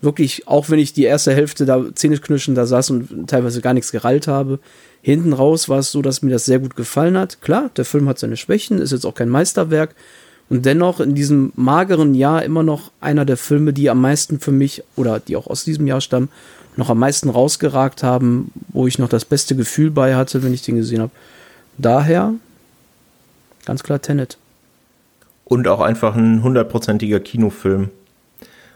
wirklich, 0.00 0.46
auch 0.46 0.68
wenn 0.68 0.78
ich 0.78 0.92
die 0.92 1.04
erste 1.04 1.34
Hälfte 1.34 1.64
da 1.64 1.82
zähneknirschen 1.94 2.54
da 2.54 2.66
saß 2.66 2.90
und 2.90 3.28
teilweise 3.28 3.60
gar 3.60 3.72
nichts 3.72 3.92
gerallt 3.92 4.26
habe, 4.26 4.58
hinten 5.00 5.32
raus 5.32 5.68
war 5.68 5.78
es 5.78 5.92
so, 5.92 6.02
dass 6.02 6.22
mir 6.22 6.30
das 6.30 6.44
sehr 6.44 6.58
gut 6.58 6.76
gefallen 6.76 7.16
hat. 7.16 7.40
Klar, 7.40 7.70
der 7.76 7.84
Film 7.84 8.08
hat 8.08 8.18
seine 8.18 8.36
Schwächen, 8.36 8.80
ist 8.80 8.92
jetzt 8.92 9.06
auch 9.06 9.14
kein 9.14 9.28
Meisterwerk 9.28 9.94
und 10.48 10.64
dennoch 10.64 11.00
in 11.00 11.14
diesem 11.14 11.52
mageren 11.56 12.14
Jahr 12.14 12.44
immer 12.44 12.62
noch 12.62 12.92
einer 13.00 13.24
der 13.24 13.36
Filme, 13.36 13.72
die 13.72 13.90
am 13.90 14.00
meisten 14.00 14.38
für 14.38 14.52
mich 14.52 14.82
oder 14.94 15.18
die 15.18 15.36
auch 15.36 15.48
aus 15.48 15.64
diesem 15.64 15.86
Jahr 15.86 16.00
stammen, 16.00 16.28
noch 16.76 16.90
am 16.90 16.98
meisten 16.98 17.30
rausgeragt 17.30 18.02
haben, 18.02 18.52
wo 18.68 18.86
ich 18.86 18.98
noch 18.98 19.08
das 19.08 19.24
beste 19.24 19.56
Gefühl 19.56 19.90
bei 19.90 20.14
hatte, 20.14 20.42
wenn 20.42 20.54
ich 20.54 20.62
den 20.62 20.76
gesehen 20.76 21.00
habe. 21.00 21.12
Daher 21.78 22.34
ganz 23.64 23.82
klar 23.82 24.00
Tenet. 24.00 24.38
Und 25.44 25.68
auch 25.68 25.80
einfach 25.80 26.16
ein 26.16 26.42
hundertprozentiger 26.42 27.20
Kinofilm. 27.20 27.90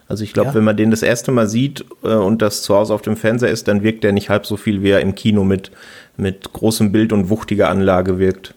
Also 0.08 0.24
ich 0.24 0.32
glaube, 0.32 0.48
ja. 0.48 0.54
wenn 0.56 0.64
man 0.64 0.76
den 0.76 0.90
das 0.90 1.02
erste 1.02 1.30
Mal 1.30 1.48
sieht 1.48 1.84
äh, 2.02 2.14
und 2.14 2.42
das 2.42 2.62
zu 2.62 2.74
Hause 2.74 2.92
auf 2.92 3.02
dem 3.02 3.16
Fernseher 3.16 3.50
ist, 3.50 3.68
dann 3.68 3.82
wirkt 3.82 4.02
der 4.02 4.12
nicht 4.12 4.28
halb 4.28 4.44
so 4.44 4.56
viel, 4.56 4.82
wie 4.82 4.90
er 4.90 5.00
im 5.00 5.14
Kino 5.14 5.44
mit, 5.44 5.70
mit 6.16 6.52
großem 6.52 6.90
Bild 6.90 7.12
und 7.12 7.30
wuchtiger 7.30 7.68
Anlage 7.68 8.18
wirkt. 8.18 8.54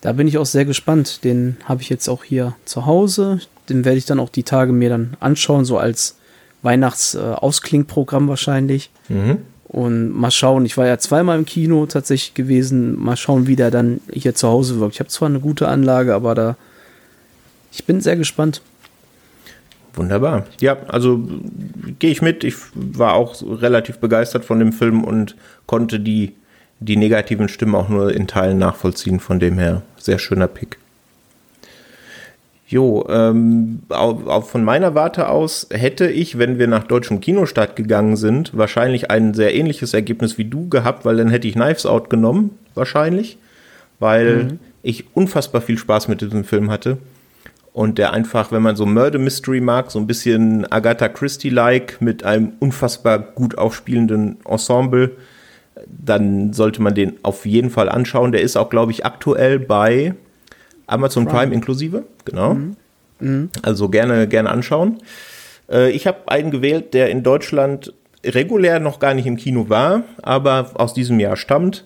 Da 0.00 0.12
bin 0.12 0.28
ich 0.28 0.38
auch 0.38 0.46
sehr 0.46 0.64
gespannt. 0.64 1.24
Den 1.24 1.56
habe 1.64 1.82
ich 1.82 1.88
jetzt 1.88 2.08
auch 2.08 2.24
hier 2.24 2.54
zu 2.64 2.86
Hause. 2.86 3.40
Den 3.68 3.84
werde 3.84 3.98
ich 3.98 4.04
dann 4.04 4.20
auch 4.20 4.30
die 4.30 4.42
Tage 4.44 4.72
mir 4.72 4.88
dann 4.88 5.16
anschauen, 5.20 5.64
so 5.64 5.78
als 5.78 6.16
Weihnachts-Ausklingprogramm 6.62 8.26
äh, 8.26 8.28
wahrscheinlich. 8.28 8.90
Mhm. 9.08 9.38
Und 9.68 10.10
mal 10.10 10.30
schauen, 10.30 10.64
ich 10.64 10.76
war 10.76 10.86
ja 10.86 10.98
zweimal 10.98 11.38
im 11.38 11.44
Kino 11.44 11.86
tatsächlich 11.86 12.34
gewesen. 12.34 12.98
Mal 13.02 13.16
schauen, 13.16 13.46
wie 13.46 13.56
der 13.56 13.70
dann 13.70 14.00
hier 14.12 14.34
zu 14.34 14.48
Hause 14.48 14.78
wirkt. 14.80 14.94
Ich 14.94 15.00
habe 15.00 15.10
zwar 15.10 15.28
eine 15.28 15.40
gute 15.40 15.68
Anlage, 15.68 16.14
aber 16.14 16.34
da. 16.34 16.56
Ich 17.72 17.84
bin 17.84 18.00
sehr 18.00 18.16
gespannt. 18.16 18.62
Wunderbar. 19.94 20.46
Ja, 20.60 20.76
also 20.88 21.20
gehe 21.98 22.10
ich 22.10 22.22
mit. 22.22 22.44
Ich 22.44 22.54
war 22.74 23.14
auch 23.14 23.42
relativ 23.42 23.98
begeistert 23.98 24.44
von 24.44 24.58
dem 24.58 24.72
Film 24.72 25.02
und 25.02 25.36
konnte 25.66 25.98
die, 25.98 26.34
die 26.80 26.96
negativen 26.96 27.48
Stimmen 27.48 27.74
auch 27.74 27.88
nur 27.88 28.14
in 28.14 28.26
Teilen 28.26 28.58
nachvollziehen. 28.58 29.20
Von 29.20 29.40
dem 29.40 29.58
her 29.58 29.82
sehr 29.96 30.18
schöner 30.18 30.48
Pick. 30.48 30.78
Jo, 32.68 33.06
ähm, 33.08 33.82
auch, 33.90 34.26
auch 34.26 34.46
von 34.46 34.64
meiner 34.64 34.96
Warte 34.96 35.28
aus 35.28 35.68
hätte 35.70 36.08
ich, 36.08 36.36
wenn 36.36 36.58
wir 36.58 36.66
nach 36.66 36.84
deutschem 36.84 37.20
Kinostart 37.20 37.76
gegangen 37.76 38.16
sind, 38.16 38.56
wahrscheinlich 38.56 39.08
ein 39.08 39.34
sehr 39.34 39.54
ähnliches 39.54 39.94
Ergebnis 39.94 40.36
wie 40.36 40.46
du 40.46 40.68
gehabt, 40.68 41.04
weil 41.04 41.16
dann 41.16 41.30
hätte 41.30 41.46
ich 41.46 41.54
Knives 41.54 41.86
Out 41.86 42.10
genommen, 42.10 42.58
wahrscheinlich, 42.74 43.38
weil 44.00 44.44
mhm. 44.44 44.58
ich 44.82 45.04
unfassbar 45.14 45.60
viel 45.60 45.78
Spaß 45.78 46.08
mit 46.08 46.22
diesem 46.22 46.42
Film 46.42 46.68
hatte 46.68 46.98
und 47.76 47.98
der 47.98 48.14
einfach, 48.14 48.52
wenn 48.52 48.62
man 48.62 48.74
so 48.74 48.86
Murder 48.86 49.18
Mystery 49.18 49.60
mag, 49.60 49.90
so 49.90 49.98
ein 49.98 50.06
bisschen 50.06 50.64
Agatha 50.72 51.10
Christie-like 51.10 52.00
mit 52.00 52.24
einem 52.24 52.54
unfassbar 52.58 53.18
gut 53.18 53.58
aufspielenden 53.58 54.38
Ensemble, 54.44 55.10
dann 55.86 56.52
sollte 56.52 56.82
man 56.82 56.94
den 56.94 57.14
auf 57.22 57.46
jeden 57.46 57.70
Fall 57.70 57.88
anschauen. 57.88 58.32
Der 58.32 58.42
ist 58.42 58.56
auch, 58.56 58.70
glaube 58.70 58.92
ich, 58.92 59.04
aktuell 59.04 59.58
bei 59.58 60.14
Amazon 60.86 61.24
Prime, 61.24 61.38
Prime 61.38 61.54
inklusive, 61.54 62.04
genau. 62.24 62.54
Mhm. 62.54 62.76
Mhm. 63.20 63.50
Also 63.62 63.88
gerne, 63.88 64.28
gerne 64.28 64.50
anschauen. 64.50 64.98
Äh, 65.70 65.90
ich 65.90 66.06
habe 66.06 66.28
einen 66.28 66.50
gewählt, 66.50 66.94
der 66.94 67.10
in 67.10 67.22
Deutschland 67.22 67.92
regulär 68.24 68.80
noch 68.80 68.98
gar 68.98 69.14
nicht 69.14 69.26
im 69.26 69.36
Kino 69.36 69.68
war, 69.68 70.02
aber 70.22 70.70
aus 70.74 70.94
diesem 70.94 71.20
Jahr 71.20 71.36
stammt 71.36 71.84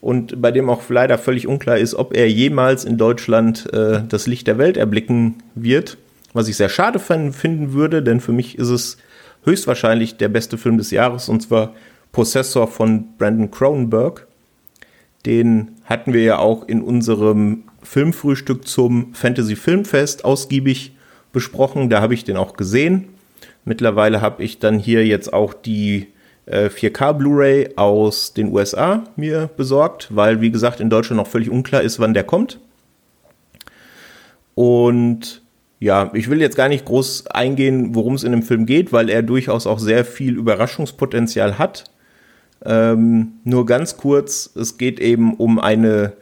und 0.00 0.40
bei 0.40 0.50
dem 0.50 0.68
auch 0.70 0.82
leider 0.88 1.18
völlig 1.18 1.46
unklar 1.46 1.78
ist, 1.78 1.94
ob 1.94 2.14
er 2.14 2.30
jemals 2.30 2.84
in 2.84 2.98
Deutschland 2.98 3.72
äh, 3.72 4.02
das 4.06 4.26
Licht 4.26 4.46
der 4.46 4.58
Welt 4.58 4.76
erblicken 4.76 5.36
wird. 5.54 5.96
Was 6.34 6.48
ich 6.48 6.56
sehr 6.56 6.68
schade 6.68 6.98
finden 6.98 7.72
würde, 7.72 8.02
denn 8.02 8.20
für 8.20 8.32
mich 8.32 8.58
ist 8.58 8.68
es 8.68 8.98
höchstwahrscheinlich 9.44 10.18
der 10.18 10.28
beste 10.28 10.58
Film 10.58 10.76
des 10.76 10.90
Jahres 10.90 11.28
und 11.28 11.40
zwar 11.40 11.74
Possessor 12.18 12.66
von 12.66 13.16
Brandon 13.16 13.48
Cronenberg. 13.48 14.26
Den 15.24 15.76
hatten 15.84 16.12
wir 16.12 16.24
ja 16.24 16.38
auch 16.38 16.66
in 16.66 16.82
unserem 16.82 17.62
Filmfrühstück 17.84 18.66
zum 18.66 19.14
Fantasy 19.14 19.54
Filmfest 19.54 20.24
ausgiebig 20.24 20.96
besprochen. 21.32 21.90
Da 21.90 22.00
habe 22.00 22.14
ich 22.14 22.24
den 22.24 22.36
auch 22.36 22.56
gesehen. 22.56 23.04
Mittlerweile 23.64 24.20
habe 24.20 24.42
ich 24.42 24.58
dann 24.58 24.80
hier 24.80 25.06
jetzt 25.06 25.32
auch 25.32 25.54
die 25.54 26.08
4K 26.48 27.10
äh, 27.10 27.14
Blu-ray 27.14 27.68
aus 27.76 28.34
den 28.34 28.52
USA 28.52 29.04
mir 29.14 29.48
besorgt, 29.56 30.08
weil, 30.10 30.40
wie 30.40 30.50
gesagt, 30.50 30.80
in 30.80 30.90
Deutschland 30.90 31.18
noch 31.18 31.28
völlig 31.28 31.50
unklar 31.50 31.82
ist, 31.82 32.00
wann 32.00 32.14
der 32.14 32.24
kommt. 32.24 32.58
Und 34.56 35.42
ja, 35.78 36.10
ich 36.14 36.28
will 36.28 36.40
jetzt 36.40 36.56
gar 36.56 36.68
nicht 36.68 36.84
groß 36.84 37.28
eingehen, 37.28 37.94
worum 37.94 38.14
es 38.14 38.24
in 38.24 38.32
dem 38.32 38.42
Film 38.42 38.66
geht, 38.66 38.92
weil 38.92 39.08
er 39.08 39.22
durchaus 39.22 39.68
auch 39.68 39.78
sehr 39.78 40.04
viel 40.04 40.34
Überraschungspotenzial 40.34 41.58
hat. 41.58 41.84
Ähm, 42.64 43.32
nur 43.44 43.66
ganz 43.66 43.96
kurz, 43.96 44.50
es 44.54 44.78
geht 44.78 45.00
eben 45.00 45.34
um 45.34 45.58
eine, 45.58 46.14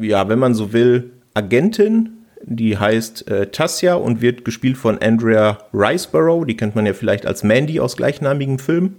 ja, 0.00 0.28
wenn 0.28 0.38
man 0.38 0.54
so 0.54 0.72
will, 0.72 1.10
Agentin, 1.34 2.10
die 2.42 2.78
heißt 2.78 3.28
äh, 3.30 3.46
Tassia 3.48 3.94
und 3.94 4.20
wird 4.20 4.44
gespielt 4.44 4.76
von 4.76 4.98
Andrea 4.98 5.58
Riceborough, 5.72 6.46
die 6.46 6.56
kennt 6.56 6.74
man 6.74 6.86
ja 6.86 6.92
vielleicht 6.92 7.26
als 7.26 7.42
Mandy 7.42 7.80
aus 7.80 7.96
gleichnamigem 7.96 8.58
Film. 8.58 8.96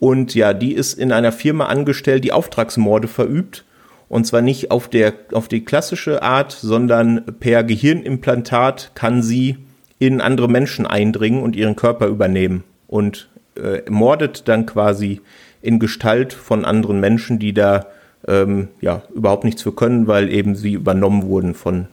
Und 0.00 0.34
ja, 0.34 0.52
die 0.54 0.74
ist 0.74 0.94
in 0.94 1.12
einer 1.12 1.32
Firma 1.32 1.66
angestellt, 1.66 2.24
die 2.24 2.32
Auftragsmorde 2.32 3.08
verübt. 3.08 3.64
Und 4.08 4.26
zwar 4.26 4.40
nicht 4.40 4.70
auf, 4.70 4.88
der, 4.88 5.12
auf 5.32 5.48
die 5.48 5.64
klassische 5.64 6.22
Art, 6.22 6.52
sondern 6.52 7.24
per 7.40 7.62
Gehirnimplantat 7.64 8.92
kann 8.94 9.22
sie 9.22 9.58
in 9.98 10.20
andere 10.20 10.48
Menschen 10.48 10.86
eindringen 10.86 11.42
und 11.42 11.56
ihren 11.56 11.76
Körper 11.76 12.06
übernehmen. 12.06 12.64
Und 12.86 13.28
äh, 13.56 13.82
mordet 13.90 14.48
dann 14.48 14.64
quasi 14.64 15.20
in 15.62 15.78
Gestalt 15.78 16.32
von 16.32 16.64
anderen 16.64 17.00
Menschen, 17.00 17.38
die 17.38 17.52
da 17.52 17.86
ähm, 18.26 18.68
ja, 18.80 19.02
überhaupt 19.14 19.44
nichts 19.44 19.62
für 19.62 19.72
können, 19.72 20.06
weil 20.06 20.32
eben 20.32 20.54
sie 20.54 20.72
übernommen 20.72 21.24
wurden 21.24 21.54
von, 21.54 21.86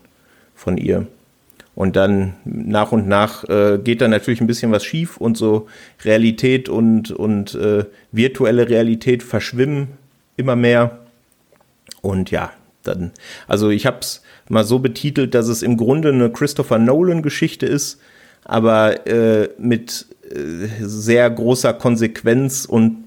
von 0.54 0.76
ihr. 0.76 1.06
Und 1.74 1.94
dann 1.94 2.34
nach 2.44 2.92
und 2.92 3.06
nach 3.06 3.44
äh, 3.44 3.78
geht 3.78 4.00
da 4.00 4.08
natürlich 4.08 4.40
ein 4.40 4.46
bisschen 4.46 4.72
was 4.72 4.82
schief 4.82 5.18
und 5.18 5.36
so 5.36 5.66
Realität 6.04 6.70
und, 6.70 7.10
und 7.10 7.54
äh, 7.54 7.84
virtuelle 8.12 8.68
Realität 8.68 9.22
verschwimmen 9.22 9.88
immer 10.36 10.56
mehr. 10.56 10.98
Und 12.00 12.30
ja, 12.30 12.52
dann, 12.82 13.12
also 13.46 13.68
ich 13.68 13.84
habe 13.84 13.98
es 14.00 14.22
mal 14.48 14.64
so 14.64 14.78
betitelt, 14.78 15.34
dass 15.34 15.48
es 15.48 15.62
im 15.62 15.76
Grunde 15.76 16.10
eine 16.10 16.30
Christopher 16.30 16.78
Nolan-Geschichte 16.78 17.66
ist, 17.66 18.00
aber 18.44 19.06
äh, 19.06 19.50
mit 19.58 20.06
äh, 20.30 20.68
sehr 20.80 21.28
großer 21.28 21.74
Konsequenz 21.74 22.64
und 22.64 23.05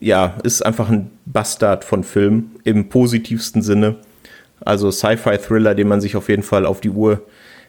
ja, 0.00 0.38
ist 0.42 0.64
einfach 0.64 0.88
ein 0.88 1.10
Bastard 1.26 1.84
von 1.84 2.04
Film 2.04 2.50
im 2.64 2.88
positivsten 2.88 3.62
Sinne. 3.62 3.96
Also 4.60 4.90
Sci-Fi-Thriller, 4.90 5.74
den 5.74 5.88
man 5.88 6.00
sich 6.00 6.16
auf 6.16 6.28
jeden 6.28 6.42
Fall 6.42 6.66
auf 6.66 6.80
die 6.80 6.90
Uhr 6.90 7.22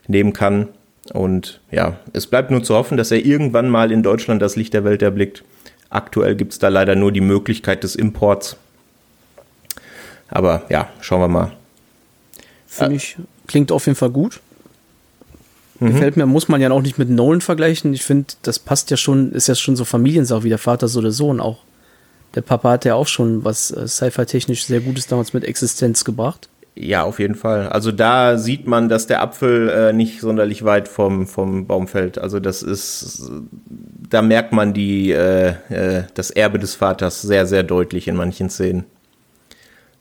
nehmen 0.08 0.34
kann. 0.34 0.70
Und 1.14 1.62
ja, 1.72 2.00
es 2.14 2.28
bleibt 2.28 2.52
nur 2.52 2.64
zu 2.64 2.76
hoffen, 2.76 2.98
dass 2.98 3.12
er 3.12 3.26
irgendwann 3.26 3.70
mal 3.70 3.92
in 3.92 4.04
Deutschland 4.04 4.42
das 4.42 4.56
Licht 4.56 4.74
der 4.74 4.84
Welt 4.84 5.02
erblickt. 5.02 5.44
Aktuell 5.90 6.36
gibt 6.36 6.54
es 6.54 6.60
da 6.60 6.68
leider 6.68 6.96
nur 6.96 7.12
die 7.12 7.22
Möglichkeit 7.22 7.84
des 7.84 7.96
Imports. 7.96 8.58
Aber 10.28 10.64
ja, 10.70 10.90
schauen 11.02 11.22
wir 11.22 11.28
mal. 11.28 11.52
Finde 12.68 12.96
ich, 12.96 13.18
klingt 13.48 13.72
auf 13.72 13.88
jeden 13.88 13.96
Fall 13.96 14.12
gut. 14.12 14.40
Mhm. 15.80 15.94
Gefällt 15.94 16.18
mir, 16.18 16.28
muss 16.28 16.48
man 16.48 16.62
ja 16.62 16.70
auch 16.70 16.82
nicht 16.82 17.00
mit 17.00 17.10
Nolan 17.10 17.42
vergleichen. 17.42 17.94
Ich 17.94 18.04
finde, 18.04 18.34
das 18.44 18.60
passt 18.60 18.92
ja 18.92 18.98
schon, 18.98 19.32
ist 19.32 19.48
ja 19.48 19.56
schon 19.56 19.76
so 19.76 19.86
Familiensache 19.86 20.44
wie 20.44 20.50
der 20.50 20.58
Vater 20.60 20.88
so 20.88 21.02
der 21.02 21.12
Sohn 21.12 21.40
auch. 21.40 21.64
Der 22.36 22.42
Papa 22.42 22.72
hat 22.72 22.86
ja 22.86 22.96
auch 22.96 23.08
schon 23.08 23.44
was 23.44 23.72
äh, 23.72 23.88
Sci-Fi-technisch 23.88 24.66
sehr 24.66 24.82
Gutes 24.82 25.08
damals 25.08 25.34
mit 25.34 25.44
Existenz 25.44 26.06
gebracht. 26.06 26.50
Ja, 26.82 27.04
auf 27.04 27.20
jeden 27.20 27.36
Fall. 27.36 27.68
Also 27.68 27.92
da 27.92 28.38
sieht 28.38 28.66
man, 28.66 28.88
dass 28.88 29.06
der 29.06 29.22
Apfel 29.22 29.68
äh, 29.68 29.92
nicht 29.92 30.22
sonderlich 30.22 30.64
weit 30.64 30.88
vom, 30.88 31.28
vom 31.28 31.68
Baum 31.68 31.88
fällt. 31.88 32.18
Also 32.18 32.40
das 32.40 32.62
ist, 32.62 33.30
da 34.10 34.22
merkt 34.22 34.54
man 34.54 34.74
die, 34.74 35.12
äh, 35.12 35.50
äh, 35.70 36.04
das 36.14 36.32
Erbe 36.32 36.58
des 36.58 36.76
Vaters 36.76 37.22
sehr, 37.22 37.46
sehr 37.48 37.64
deutlich 37.64 38.08
in 38.08 38.16
manchen 38.16 38.50
Szenen. 38.50 38.86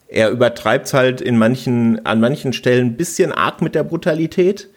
Er 0.07 0.31
übertreibt 0.31 0.87
es 0.87 0.95
halt 0.95 1.21
in 1.21 1.37
manchen, 1.37 2.07
an 2.07 2.21
manchen 2.21 2.53
Stellen 2.53 2.87
ein 2.87 2.97
bisschen 2.97 3.33
arg 3.33 3.61
mit 3.61 3.75
der 3.75 3.83
Brutalität. 3.83 4.69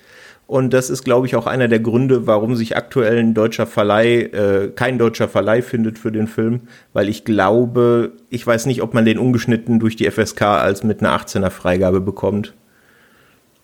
Und 0.51 0.73
das 0.73 0.89
ist, 0.89 1.05
glaube 1.05 1.27
ich, 1.27 1.37
auch 1.37 1.47
einer 1.47 1.69
der 1.69 1.79
Gründe, 1.79 2.27
warum 2.27 2.57
sich 2.57 2.75
aktuell 2.75 3.19
ein 3.19 3.33
deutscher 3.33 3.65
Verleih, 3.65 4.23
äh, 4.33 4.69
kein 4.75 4.97
deutscher 4.97 5.29
Verleih 5.29 5.61
findet 5.61 5.97
für 5.97 6.11
den 6.11 6.27
Film, 6.27 6.63
weil 6.91 7.07
ich 7.07 7.23
glaube, 7.23 8.11
ich 8.29 8.45
weiß 8.45 8.65
nicht, 8.65 8.81
ob 8.81 8.93
man 8.93 9.05
den 9.05 9.17
ungeschnitten 9.17 9.79
durch 9.79 9.95
die 9.95 10.11
FSK 10.11 10.41
als 10.41 10.83
mit 10.83 10.99
einer 10.99 11.17
18er 11.17 11.51
Freigabe 11.51 12.01
bekommt. 12.01 12.53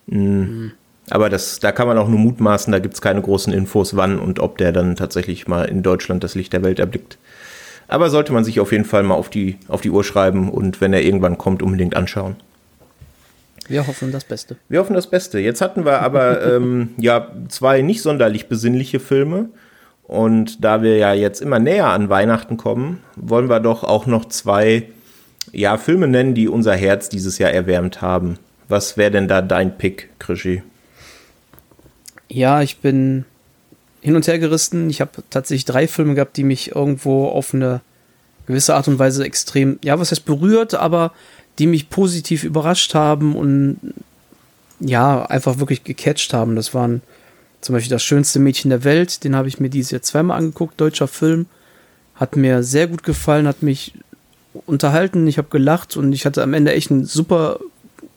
Mhm. 0.06 0.22
Mhm. 0.22 0.72
Aber 1.10 1.28
das, 1.28 1.60
da 1.60 1.72
kann 1.72 1.88
man 1.88 1.98
auch 1.98 2.08
nur 2.08 2.20
mutmaßen, 2.20 2.72
da 2.72 2.78
gibt 2.78 2.94
es 2.94 3.02
keine 3.02 3.20
großen 3.20 3.52
Infos, 3.52 3.94
wann 3.94 4.18
und 4.18 4.40
ob 4.40 4.56
der 4.56 4.72
dann 4.72 4.96
tatsächlich 4.96 5.46
mal 5.46 5.66
in 5.66 5.82
Deutschland 5.82 6.24
das 6.24 6.34
Licht 6.34 6.54
der 6.54 6.62
Welt 6.62 6.78
erblickt. 6.78 7.18
Aber 7.86 8.08
sollte 8.08 8.32
man 8.32 8.44
sich 8.44 8.60
auf 8.60 8.72
jeden 8.72 8.86
Fall 8.86 9.02
mal 9.02 9.14
auf 9.14 9.28
die, 9.28 9.58
auf 9.68 9.82
die 9.82 9.90
Uhr 9.90 10.04
schreiben 10.04 10.48
und 10.48 10.80
wenn 10.80 10.94
er 10.94 11.02
irgendwann 11.02 11.36
kommt, 11.36 11.62
unbedingt 11.62 11.94
anschauen. 11.94 12.36
Wir 13.68 13.86
hoffen 13.86 14.12
das 14.12 14.24
Beste. 14.24 14.56
Wir 14.68 14.80
hoffen 14.80 14.94
das 14.94 15.08
Beste. 15.08 15.38
Jetzt 15.38 15.60
hatten 15.60 15.84
wir 15.84 16.00
aber 16.00 16.42
ähm, 16.56 16.90
ja 16.96 17.30
zwei 17.48 17.82
nicht 17.82 18.02
sonderlich 18.02 18.48
besinnliche 18.48 19.00
Filme. 19.00 19.50
Und 20.02 20.64
da 20.64 20.82
wir 20.82 20.96
ja 20.96 21.12
jetzt 21.12 21.42
immer 21.42 21.58
näher 21.58 21.88
an 21.88 22.08
Weihnachten 22.08 22.56
kommen, 22.56 23.02
wollen 23.14 23.50
wir 23.50 23.60
doch 23.60 23.84
auch 23.84 24.06
noch 24.06 24.24
zwei 24.24 24.88
ja, 25.52 25.76
Filme 25.76 26.08
nennen, 26.08 26.34
die 26.34 26.48
unser 26.48 26.74
Herz 26.74 27.10
dieses 27.10 27.38
Jahr 27.38 27.50
erwärmt 27.50 28.00
haben. 28.00 28.38
Was 28.68 28.96
wäre 28.96 29.10
denn 29.10 29.28
da 29.28 29.42
dein 29.42 29.76
Pick, 29.76 30.08
Krischi? 30.18 30.62
Ja, 32.28 32.62
ich 32.62 32.78
bin 32.78 33.24
hin 34.00 34.16
und 34.16 34.26
her 34.26 34.38
gerissen. 34.38 34.88
Ich 34.88 35.00
habe 35.00 35.22
tatsächlich 35.30 35.64
drei 35.64 35.88
Filme 35.88 36.14
gehabt, 36.14 36.36
die 36.36 36.44
mich 36.44 36.74
irgendwo 36.74 37.28
auf 37.28 37.52
eine 37.52 37.80
gewisse 38.46 38.74
Art 38.74 38.88
und 38.88 38.98
Weise 38.98 39.24
extrem, 39.24 39.78
ja, 39.84 39.98
was 39.98 40.10
heißt 40.10 40.24
berührt, 40.24 40.74
aber 40.74 41.12
die 41.58 41.66
mich 41.66 41.90
positiv 41.90 42.44
überrascht 42.44 42.94
haben 42.94 43.34
und 43.36 43.78
ja, 44.80 45.24
einfach 45.26 45.58
wirklich 45.58 45.84
gecatcht 45.84 46.32
haben. 46.32 46.54
Das 46.54 46.72
waren 46.74 47.02
zum 47.60 47.74
Beispiel 47.74 47.90
Das 47.90 48.04
schönste 48.04 48.38
Mädchen 48.38 48.70
der 48.70 48.84
Welt, 48.84 49.24
den 49.24 49.34
habe 49.34 49.48
ich 49.48 49.58
mir 49.58 49.68
dieses 49.68 49.90
Jahr 49.90 50.02
zweimal 50.02 50.38
angeguckt, 50.38 50.80
deutscher 50.80 51.08
Film. 51.08 51.46
Hat 52.14 52.36
mir 52.36 52.62
sehr 52.62 52.86
gut 52.86 53.02
gefallen, 53.02 53.48
hat 53.48 53.62
mich 53.62 53.94
unterhalten, 54.66 55.26
ich 55.26 55.38
habe 55.38 55.48
gelacht 55.50 55.96
und 55.96 56.12
ich 56.12 56.26
hatte 56.26 56.42
am 56.42 56.54
Ende 56.54 56.72
echt 56.72 56.90
ein 56.90 57.04
super 57.04 57.58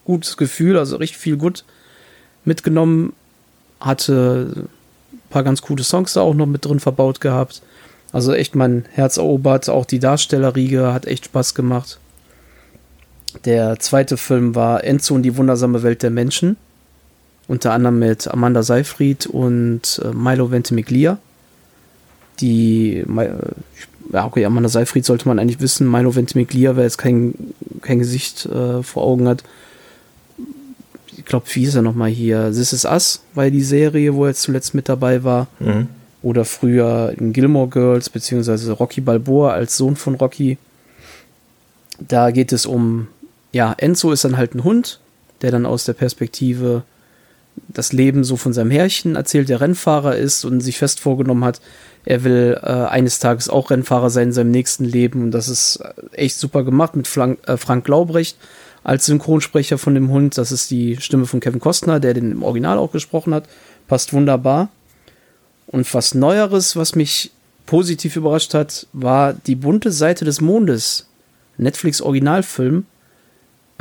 gutes 0.05 0.38
Gefühl, 0.38 0.77
also 0.77 0.98
richtig 0.98 1.17
viel 1.17 1.38
gut 1.38 1.63
mitgenommen. 2.45 3.13
Hatte 3.79 4.67
ein 5.13 5.29
paar 5.29 5.43
ganz 5.43 5.62
coole 5.62 5.83
Songs 5.83 6.13
da 6.13 6.21
auch 6.21 6.36
noch 6.36 6.45
mit 6.45 6.65
drin 6.65 6.79
verbaut 6.79 7.21
gehabt. 7.21 7.62
Also 8.12 8.33
echt 8.33 8.55
mein 8.55 8.86
Herz 8.91 9.17
erobert, 9.17 9.69
auch 9.69 9.86
die 9.86 10.00
Darstellerriege 10.00 10.93
hat 10.93 11.05
echt 11.05 11.25
Spaß 11.25 11.55
gemacht. 11.55 12.00
Der 13.46 13.80
zweite 13.80 14.18
Film 14.18 14.56
war 14.56 14.84
Enzo 14.84 15.16
und 15.16 15.24
die 15.24 15.38
wundersame 15.38 15.84
Welt 15.84 16.04
der 16.04 16.10
Menschen. 16.10 16.58
Unter 17.48 17.74
anderem 17.74 18.00
mit 18.00 18.28
Amanda 18.28 18.64
Seyfried 18.64 19.28
und 19.28 20.02
äh, 20.04 20.14
Milo 20.14 20.52
Ventimiglia. 20.52 21.18
Die, 22.40 22.98
äh, 22.98 23.30
ja, 24.14 24.26
okay, 24.26 24.46
Amanda 24.46 24.70
Seyfried 24.70 25.06
sollte 25.06 25.28
man 25.28 25.40
eigentlich 25.40 25.60
wissen. 25.60 25.90
Milo 25.90 26.16
Ventimiglia, 26.16 26.76
wer 26.76 26.84
jetzt 26.84 26.98
kein, 26.98 27.34
kein 27.82 28.00
Gesicht 28.00 28.46
äh, 28.46 28.84
vor 28.84 29.04
Augen 29.04 29.28
hat. 29.28 29.44
Ich 31.18 31.26
glaube, 31.26 31.46
wie 31.54 31.64
ist 31.64 31.76
er 31.76 31.82
nochmal 31.82 32.10
hier? 32.10 32.52
This 32.52 32.74
is 32.74 32.86
Us 32.86 33.22
war 33.34 33.50
die 33.50 33.64
Serie, 33.64 34.14
wo 34.16 34.26
er 34.26 34.34
zuletzt 34.34 34.74
mit 34.74 34.88
dabei 34.88 35.24
war. 35.24 35.48
Mhm. 35.60 35.88
Oder 36.24 36.46
früher 36.46 37.14
in 37.18 37.34
Gilmore 37.34 37.68
Girls, 37.68 38.10
beziehungsweise 38.10 38.72
Rocky 38.74 39.02
Balboa 39.02 39.54
als 39.54 39.78
Sohn 39.78 39.96
von 39.96 40.16
Rocky. 40.16 40.58
Da 42.00 42.32
geht 42.32 42.52
es 42.54 42.66
um 42.66 43.08
ja, 43.51 43.74
Enzo 43.77 44.12
ist 44.12 44.24
dann 44.24 44.38
halt 44.38 44.55
ein 44.55 44.63
Hund, 44.63 45.00
der 45.41 45.51
dann 45.51 45.65
aus 45.65 45.86
der 45.86 45.93
Perspektive 45.93 46.84
das 47.67 47.93
Leben 47.93 48.24
so 48.24 48.38
von 48.38 48.53
seinem 48.53 48.72
Herrchen 48.72 49.15
erzählt, 49.15 49.50
der 49.50 49.62
Rennfahrer 49.62 50.15
ist 50.15 50.46
und 50.46 50.62
sich 50.62 50.77
fest 50.77 51.00
vorgenommen 51.00 51.43
hat, 51.43 51.62
er 52.05 52.24
will 52.24 52.60
äh, 52.62 52.67
eines 52.67 53.20
Tages 53.20 53.50
auch 53.50 53.70
Rennfahrer 53.70 54.10
sein 54.10 54.29
in 54.29 54.34
seinem 54.34 54.51
nächsten 54.51 54.86
Leben. 54.86 55.24
Und 55.24 55.31
das 55.31 55.50
ist 55.50 55.79
echt 56.13 56.38
super 56.38 56.63
gemacht 56.63 56.96
mit 56.96 57.08
Frank, 57.08 57.39
äh, 57.48 57.58
Frank 57.58 57.88
Laubrecht 57.88 58.38
als 58.84 59.05
Synchronsprecher 59.05 59.77
von 59.77 59.93
dem 59.93 60.10
Hund. 60.10 60.38
Das 60.38 60.51
ist 60.51 60.72
die 60.72 60.98
Stimme 61.00 61.25
von 61.25 61.39
Kevin 61.39 61.60
Costner, 61.60 62.00
der 62.00 62.13
den 62.13 62.31
im 62.31 62.43
Original 62.43 62.77
auch 62.77 62.91
gesprochen 62.91 63.34
hat. 63.34 63.48
Passt 63.88 64.13
wunderbar. 64.13 64.70
Und 65.67 65.91
was 65.93 66.15
Neueres, 66.15 66.75
was 66.75 66.96
mich 66.96 67.31
positiv 67.65 68.15
überrascht 68.15 68.53
hat, 68.53 68.88
war 68.93 69.34
die 69.34 69.55
bunte 69.55 69.91
Seite 69.91 70.25
des 70.25 70.41
Mondes. 70.41 71.08
Netflix 71.58 72.01
Originalfilm 72.01 72.86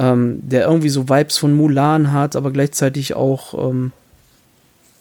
ähm, 0.00 0.38
der 0.42 0.64
irgendwie 0.64 0.88
so 0.88 1.10
Vibes 1.10 1.36
von 1.36 1.54
Mulan 1.54 2.10
hat, 2.10 2.34
aber 2.34 2.50
gleichzeitig 2.52 3.14
auch, 3.14 3.70
ähm, 3.70 3.92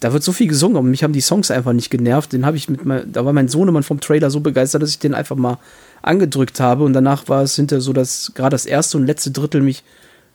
da 0.02 0.12
wird 0.12 0.24
so 0.24 0.34
viel 0.34 0.48
gesungen, 0.48 0.78
aber 0.78 0.88
mich 0.88 1.04
haben 1.04 1.14
die 1.14 1.22
Songs 1.22 1.52
einfach 1.52 1.72
nicht 1.72 1.90
genervt. 1.90 2.34
Den 2.34 2.46
habe 2.46 2.58
ich 2.58 2.68
mit 2.68 2.86
mein, 2.86 3.10
da 3.10 3.24
war 3.24 3.32
mein 3.32 3.48
Sohnemann 3.48 3.84
vom 3.84 4.02
Trailer 4.02 4.30
so 4.30 4.42
begeistert, 4.42 4.82
dass 4.82 4.90
ich 4.90 5.00
den 5.00 5.14
einfach 5.14 5.38
mal 5.38 5.58
angedrückt 6.02 6.60
habe 6.60 6.84
und 6.84 6.92
danach 6.92 7.30
war 7.30 7.44
es 7.44 7.56
hinter 7.56 7.80
so, 7.80 7.94
dass 7.94 8.34
gerade 8.36 8.54
das 8.54 8.66
erste 8.66 8.98
und 8.98 9.06
letzte 9.06 9.32
Drittel 9.32 9.62
mich 9.62 9.84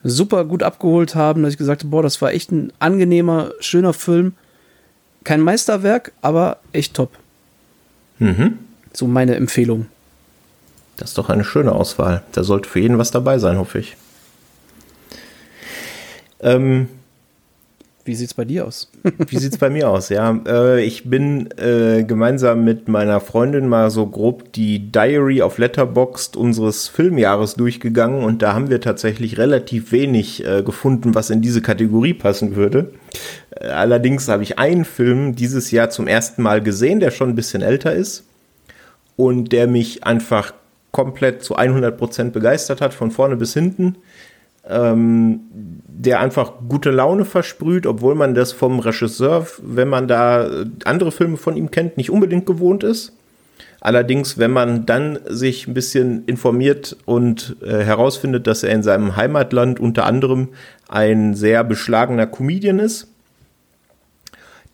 super 0.03 0.45
gut 0.45 0.63
abgeholt 0.63 1.13
haben, 1.13 1.43
dass 1.43 1.53
ich 1.53 1.57
gesagt 1.59 1.83
habe, 1.83 1.91
boah, 1.91 2.01
das 2.01 2.19
war 2.21 2.31
echt 2.31 2.51
ein 2.51 2.73
angenehmer, 2.79 3.51
schöner 3.59 3.93
Film. 3.93 4.33
Kein 5.23 5.41
Meisterwerk, 5.41 6.11
aber 6.21 6.57
echt 6.71 6.95
top. 6.95 7.11
Mhm. 8.17 8.57
So 8.93 9.05
meine 9.05 9.35
Empfehlung. 9.35 9.87
Das 10.97 11.09
ist 11.09 11.17
doch 11.19 11.29
eine 11.29 11.43
schöne 11.43 11.71
Auswahl. 11.71 12.23
Da 12.31 12.43
sollte 12.43 12.69
für 12.69 12.79
jeden 12.79 12.97
was 12.97 13.11
dabei 13.11 13.37
sein, 13.37 13.57
hoffe 13.57 13.79
ich. 13.79 13.95
Ähm, 16.45 16.87
wie 18.05 18.13
sieht's 18.13 18.35
bei 18.35 18.45
dir 18.45 18.67
aus? 18.67 18.91
Wie 19.27 19.37
sieht's 19.37 19.57
bei 19.57 19.71
mir 19.71 19.89
aus? 19.89 20.09
Ja, 20.09 20.39
äh, 20.45 20.83
ich 20.85 21.09
bin 21.09 21.49
äh, 21.57 22.03
gemeinsam 22.03 22.63
mit 22.63 22.87
meiner 22.87 23.19
Freundin 23.19 23.67
mal 23.67 23.89
so 23.89 24.05
grob 24.05 24.53
die 24.53 24.91
Diary 24.91 25.41
of 25.41 25.57
Letterboxd 25.57 26.37
unseres 26.37 26.87
Filmjahres 26.87 27.55
durchgegangen 27.55 28.23
und 28.23 28.43
da 28.43 28.53
haben 28.53 28.69
wir 28.69 28.79
tatsächlich 28.79 29.39
relativ 29.39 29.91
wenig 29.91 30.45
äh, 30.45 30.61
gefunden, 30.61 31.15
was 31.15 31.31
in 31.31 31.41
diese 31.41 31.63
Kategorie 31.63 32.13
passen 32.13 32.55
würde. 32.55 32.91
Äh, 33.49 33.69
allerdings 33.69 34.27
habe 34.27 34.43
ich 34.43 34.59
einen 34.59 34.85
Film 34.85 35.35
dieses 35.35 35.71
Jahr 35.71 35.89
zum 35.89 36.07
ersten 36.07 36.43
Mal 36.43 36.61
gesehen, 36.61 36.99
der 36.99 37.09
schon 37.09 37.29
ein 37.29 37.35
bisschen 37.35 37.63
älter 37.63 37.95
ist 37.95 38.23
und 39.15 39.51
der 39.51 39.65
mich 39.65 40.03
einfach 40.03 40.53
komplett 40.91 41.41
zu 41.41 41.55
100 41.55 41.97
Prozent 41.97 42.33
begeistert 42.33 42.81
hat, 42.81 42.93
von 42.93 43.09
vorne 43.09 43.35
bis 43.35 43.55
hinten 43.55 43.95
ähm, 44.69 45.41
der 45.87 46.19
einfach 46.19 46.53
gute 46.67 46.91
Laune 46.91 47.25
versprüht, 47.25 47.85
obwohl 47.85 48.15
man 48.15 48.35
das 48.35 48.51
vom 48.51 48.79
Regisseur, 48.79 49.47
wenn 49.61 49.87
man 49.87 50.07
da 50.07 50.65
andere 50.83 51.11
Filme 51.11 51.37
von 51.37 51.55
ihm 51.55 51.71
kennt, 51.71 51.97
nicht 51.97 52.09
unbedingt 52.09 52.45
gewohnt 52.45 52.83
ist. 52.83 53.13
Allerdings, 53.79 54.37
wenn 54.37 54.51
man 54.51 54.85
dann 54.85 55.19
sich 55.27 55.67
ein 55.67 55.75
bisschen 55.75 56.25
informiert 56.25 56.97
und 57.05 57.55
äh, 57.61 57.83
herausfindet, 57.83 58.47
dass 58.47 58.63
er 58.63 58.71
in 58.71 58.81
seinem 58.81 59.15
Heimatland 59.15 59.79
unter 59.79 60.05
anderem 60.05 60.49
ein 60.87 61.35
sehr 61.35 61.63
beschlagener 61.63 62.25
Comedian 62.25 62.79
ist, 62.79 63.07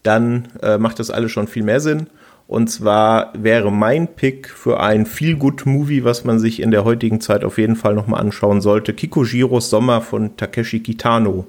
dann 0.03 0.47
äh, 0.61 0.77
macht 0.77 0.99
das 0.99 1.11
alles 1.11 1.31
schon 1.31 1.47
viel 1.47 1.63
mehr 1.63 1.81
Sinn. 1.81 2.07
Und 2.51 2.67
zwar 2.67 3.31
wäre 3.31 3.71
mein 3.71 4.09
Pick 4.09 4.49
für 4.49 4.81
ein 4.81 5.05
Feel-Good-Movie, 5.05 6.03
was 6.03 6.25
man 6.25 6.37
sich 6.37 6.61
in 6.61 6.69
der 6.69 6.83
heutigen 6.83 7.21
Zeit 7.21 7.45
auf 7.45 7.57
jeden 7.57 7.77
Fall 7.77 7.95
nochmal 7.95 8.19
anschauen 8.19 8.59
sollte. 8.59 8.93
Kikojiros 8.93 9.69
Sommer 9.69 10.01
von 10.01 10.35
Takeshi 10.35 10.81
Kitano. 10.81 11.47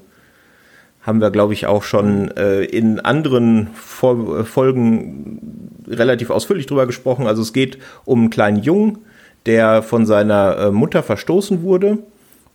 Haben 1.00 1.20
wir, 1.20 1.32
glaube 1.32 1.54
ich, 1.54 1.66
auch 1.66 1.82
schon 1.82 2.30
äh, 2.36 2.62
in 2.62 3.00
anderen 3.00 3.70
Vol 3.74 4.44
Folgen 4.44 5.80
relativ 5.88 6.30
ausführlich 6.30 6.66
drüber 6.66 6.86
gesprochen. 6.86 7.26
Also 7.26 7.42
es 7.42 7.52
geht 7.52 7.78
um 8.04 8.20
einen 8.20 8.30
kleinen 8.30 8.62
Jungen, 8.62 8.98
der 9.44 9.82
von 9.82 10.06
seiner 10.06 10.56
äh, 10.56 10.70
Mutter 10.70 11.02
verstoßen 11.02 11.64
wurde 11.64 11.98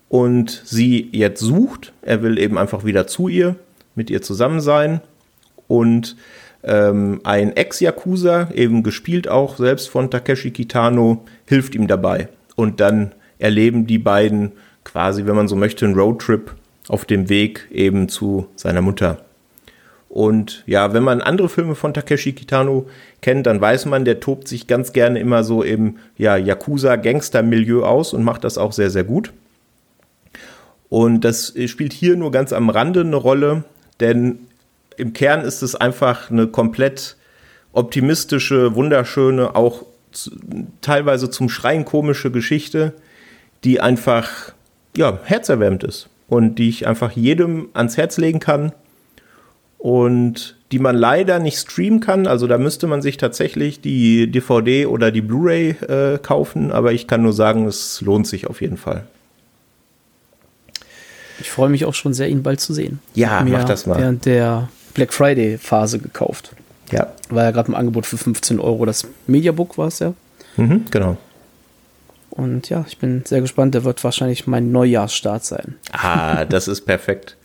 und 0.07 0.61
sie 0.63 1.09
jetzt 1.11 1.41
sucht. 1.41 1.91
Er 2.01 2.23
will 2.23 2.39
eben 2.39 2.57
einfach 2.57 2.85
wieder 2.85 3.07
zu 3.07 3.27
ihr, 3.27 3.57
mit 3.93 4.09
ihr 4.09 4.21
zusammen 4.21 4.61
sein 4.61 5.01
und 5.67 6.15
ähm, 6.67 7.21
ein 7.23 7.55
Ex-Yakuza, 7.55 8.49
eben 8.53 8.83
gespielt 8.83 9.27
auch 9.27 9.57
selbst 9.57 9.89
von 9.89 10.11
Takeshi 10.11 10.51
Kitano, 10.51 11.23
hilft 11.45 11.73
ihm 11.73 11.87
dabei. 11.87 12.27
Und 12.55 12.79
dann 12.81 13.13
erleben 13.39 13.87
die 13.87 13.99
beiden 13.99 14.51
quasi, 14.83 15.25
wenn 15.25 15.35
man 15.35 15.47
so 15.47 15.55
möchte, 15.55 15.85
einen 15.85 15.95
Roadtrip 15.95 16.53
auf 16.87 17.05
dem 17.05 17.29
Weg 17.29 17.67
eben 17.71 18.09
zu 18.09 18.47
seiner 18.55 18.81
Mutter. 18.81 19.19
Und 20.09 20.63
ja, 20.65 20.93
wenn 20.93 21.03
man 21.03 21.21
andere 21.21 21.49
Filme 21.49 21.75
von 21.75 21.93
Takeshi 21.93 22.33
Kitano 22.33 22.87
kennt, 23.21 23.45
dann 23.45 23.59
weiß 23.59 23.85
man, 23.85 24.05
der 24.05 24.19
tobt 24.19 24.47
sich 24.47 24.67
ganz 24.67 24.93
gerne 24.93 25.19
immer 25.19 25.43
so 25.43 25.63
im 25.63 25.97
ja, 26.17 26.37
Yakuza-Gangster-Milieu 26.37 27.83
aus 27.83 28.13
und 28.13 28.23
macht 28.23 28.43
das 28.43 28.57
auch 28.57 28.71
sehr, 28.71 28.89
sehr 28.89 29.03
gut. 29.03 29.31
Und 30.89 31.21
das 31.21 31.53
spielt 31.65 31.93
hier 31.93 32.15
nur 32.15 32.31
ganz 32.31 32.53
am 32.53 32.69
Rande 32.69 33.01
eine 33.01 33.17
Rolle, 33.17 33.65
denn 33.99 34.39
im 34.97 35.13
Kern 35.13 35.41
ist 35.41 35.61
es 35.61 35.75
einfach 35.75 36.29
eine 36.29 36.47
komplett 36.47 37.15
optimistische, 37.71 38.75
wunderschöne, 38.75 39.55
auch 39.55 39.85
teilweise 40.81 41.29
zum 41.29 41.47
Schreien 41.47 41.85
komische 41.85 42.31
Geschichte, 42.31 42.93
die 43.63 43.79
einfach 43.79 44.53
ja, 44.95 45.19
herzerwärmend 45.23 45.83
ist 45.83 46.09
und 46.27 46.55
die 46.55 46.69
ich 46.69 46.87
einfach 46.87 47.11
jedem 47.11 47.69
ans 47.73 47.97
Herz 47.97 48.17
legen 48.17 48.39
kann 48.39 48.71
und 49.77 50.57
die 50.71 50.79
man 50.79 50.95
leider 50.95 51.39
nicht 51.39 51.59
streamen 51.59 51.99
kann. 51.99 52.25
Also 52.25 52.47
da 52.47 52.57
müsste 52.57 52.87
man 52.87 53.01
sich 53.01 53.17
tatsächlich 53.17 53.79
die 53.79 54.29
DVD 54.29 54.87
oder 54.87 55.11
die 55.11 55.21
Blu-ray 55.21 55.69
äh, 55.69 56.17
kaufen, 56.17 56.71
aber 56.71 56.93
ich 56.93 57.07
kann 57.07 57.21
nur 57.21 57.33
sagen, 57.33 57.67
es 57.67 58.01
lohnt 58.01 58.27
sich 58.27 58.47
auf 58.47 58.61
jeden 58.61 58.77
Fall. 58.77 59.05
Ich 61.39 61.51
freue 61.51 61.69
mich 61.69 61.85
auch 61.85 61.93
schon 61.93 62.15
sehr, 62.15 62.27
ihn 62.29 62.41
bald 62.41 62.59
zu 62.59 62.73
sehen. 62.73 62.99
Ja, 63.13 63.45
mach 63.47 63.63
das 63.65 63.85
mal. 63.85 63.99
Während 63.99 64.25
der 64.25 64.69
Black 64.97 65.13
Friday 65.13 65.59
Phase 65.59 65.99
gekauft. 65.99 66.51
Ja. 66.91 67.13
War 67.29 67.43
ja 67.43 67.51
gerade 67.51 67.69
im 67.69 67.75
Angebot 67.75 68.07
für 68.07 68.17
15 68.17 68.59
Euro. 68.59 68.85
Das 68.85 69.07
Mediabook 69.27 69.77
war 69.77 69.87
es 69.87 69.99
ja. 69.99 70.13
Mhm, 70.57 70.85
genau. 70.89 71.17
Und 72.31 72.69
ja, 72.69 72.83
ich 72.87 72.97
bin 72.97 73.21
sehr 73.23 73.41
gespannt. 73.41 73.75
Der 73.75 73.83
wird 73.83 74.03
wahrscheinlich 74.03 74.47
mein 74.47 74.71
Neujahrsstart 74.71 75.45
sein. 75.45 75.75
Ah, 75.91 76.45
das 76.45 76.67
ist 76.67 76.81
perfekt. 76.81 77.37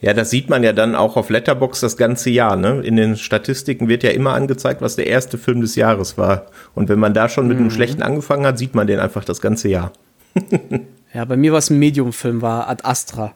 Ja, 0.00 0.14
das 0.14 0.30
sieht 0.30 0.48
man 0.48 0.62
ja 0.62 0.72
dann 0.72 0.94
auch 0.94 1.16
auf 1.16 1.30
Letterbox 1.30 1.80
das 1.80 1.96
ganze 1.96 2.30
Jahr. 2.30 2.54
Ne? 2.54 2.80
In 2.84 2.94
den 2.94 3.16
Statistiken 3.16 3.88
wird 3.88 4.04
ja 4.04 4.10
immer 4.10 4.34
angezeigt, 4.34 4.80
was 4.80 4.94
der 4.94 5.08
erste 5.08 5.36
Film 5.36 5.60
des 5.60 5.74
Jahres 5.74 6.16
war. 6.16 6.46
Und 6.76 6.88
wenn 6.88 7.00
man 7.00 7.12
da 7.12 7.28
schon 7.28 7.48
mit 7.48 7.56
einem 7.56 7.66
mhm. 7.66 7.72
schlechten 7.72 8.02
angefangen 8.02 8.46
hat, 8.46 8.56
sieht 8.56 8.76
man 8.76 8.86
den 8.86 9.00
einfach 9.00 9.24
das 9.24 9.40
ganze 9.40 9.68
Jahr. 9.68 9.92
ja, 11.12 11.24
bei 11.24 11.36
mir 11.36 11.50
war 11.50 11.58
es 11.58 11.70
ein 11.70 11.78
Medium-Film, 11.78 12.40
war 12.40 12.68
Ad 12.68 12.84
Astra. 12.84 13.34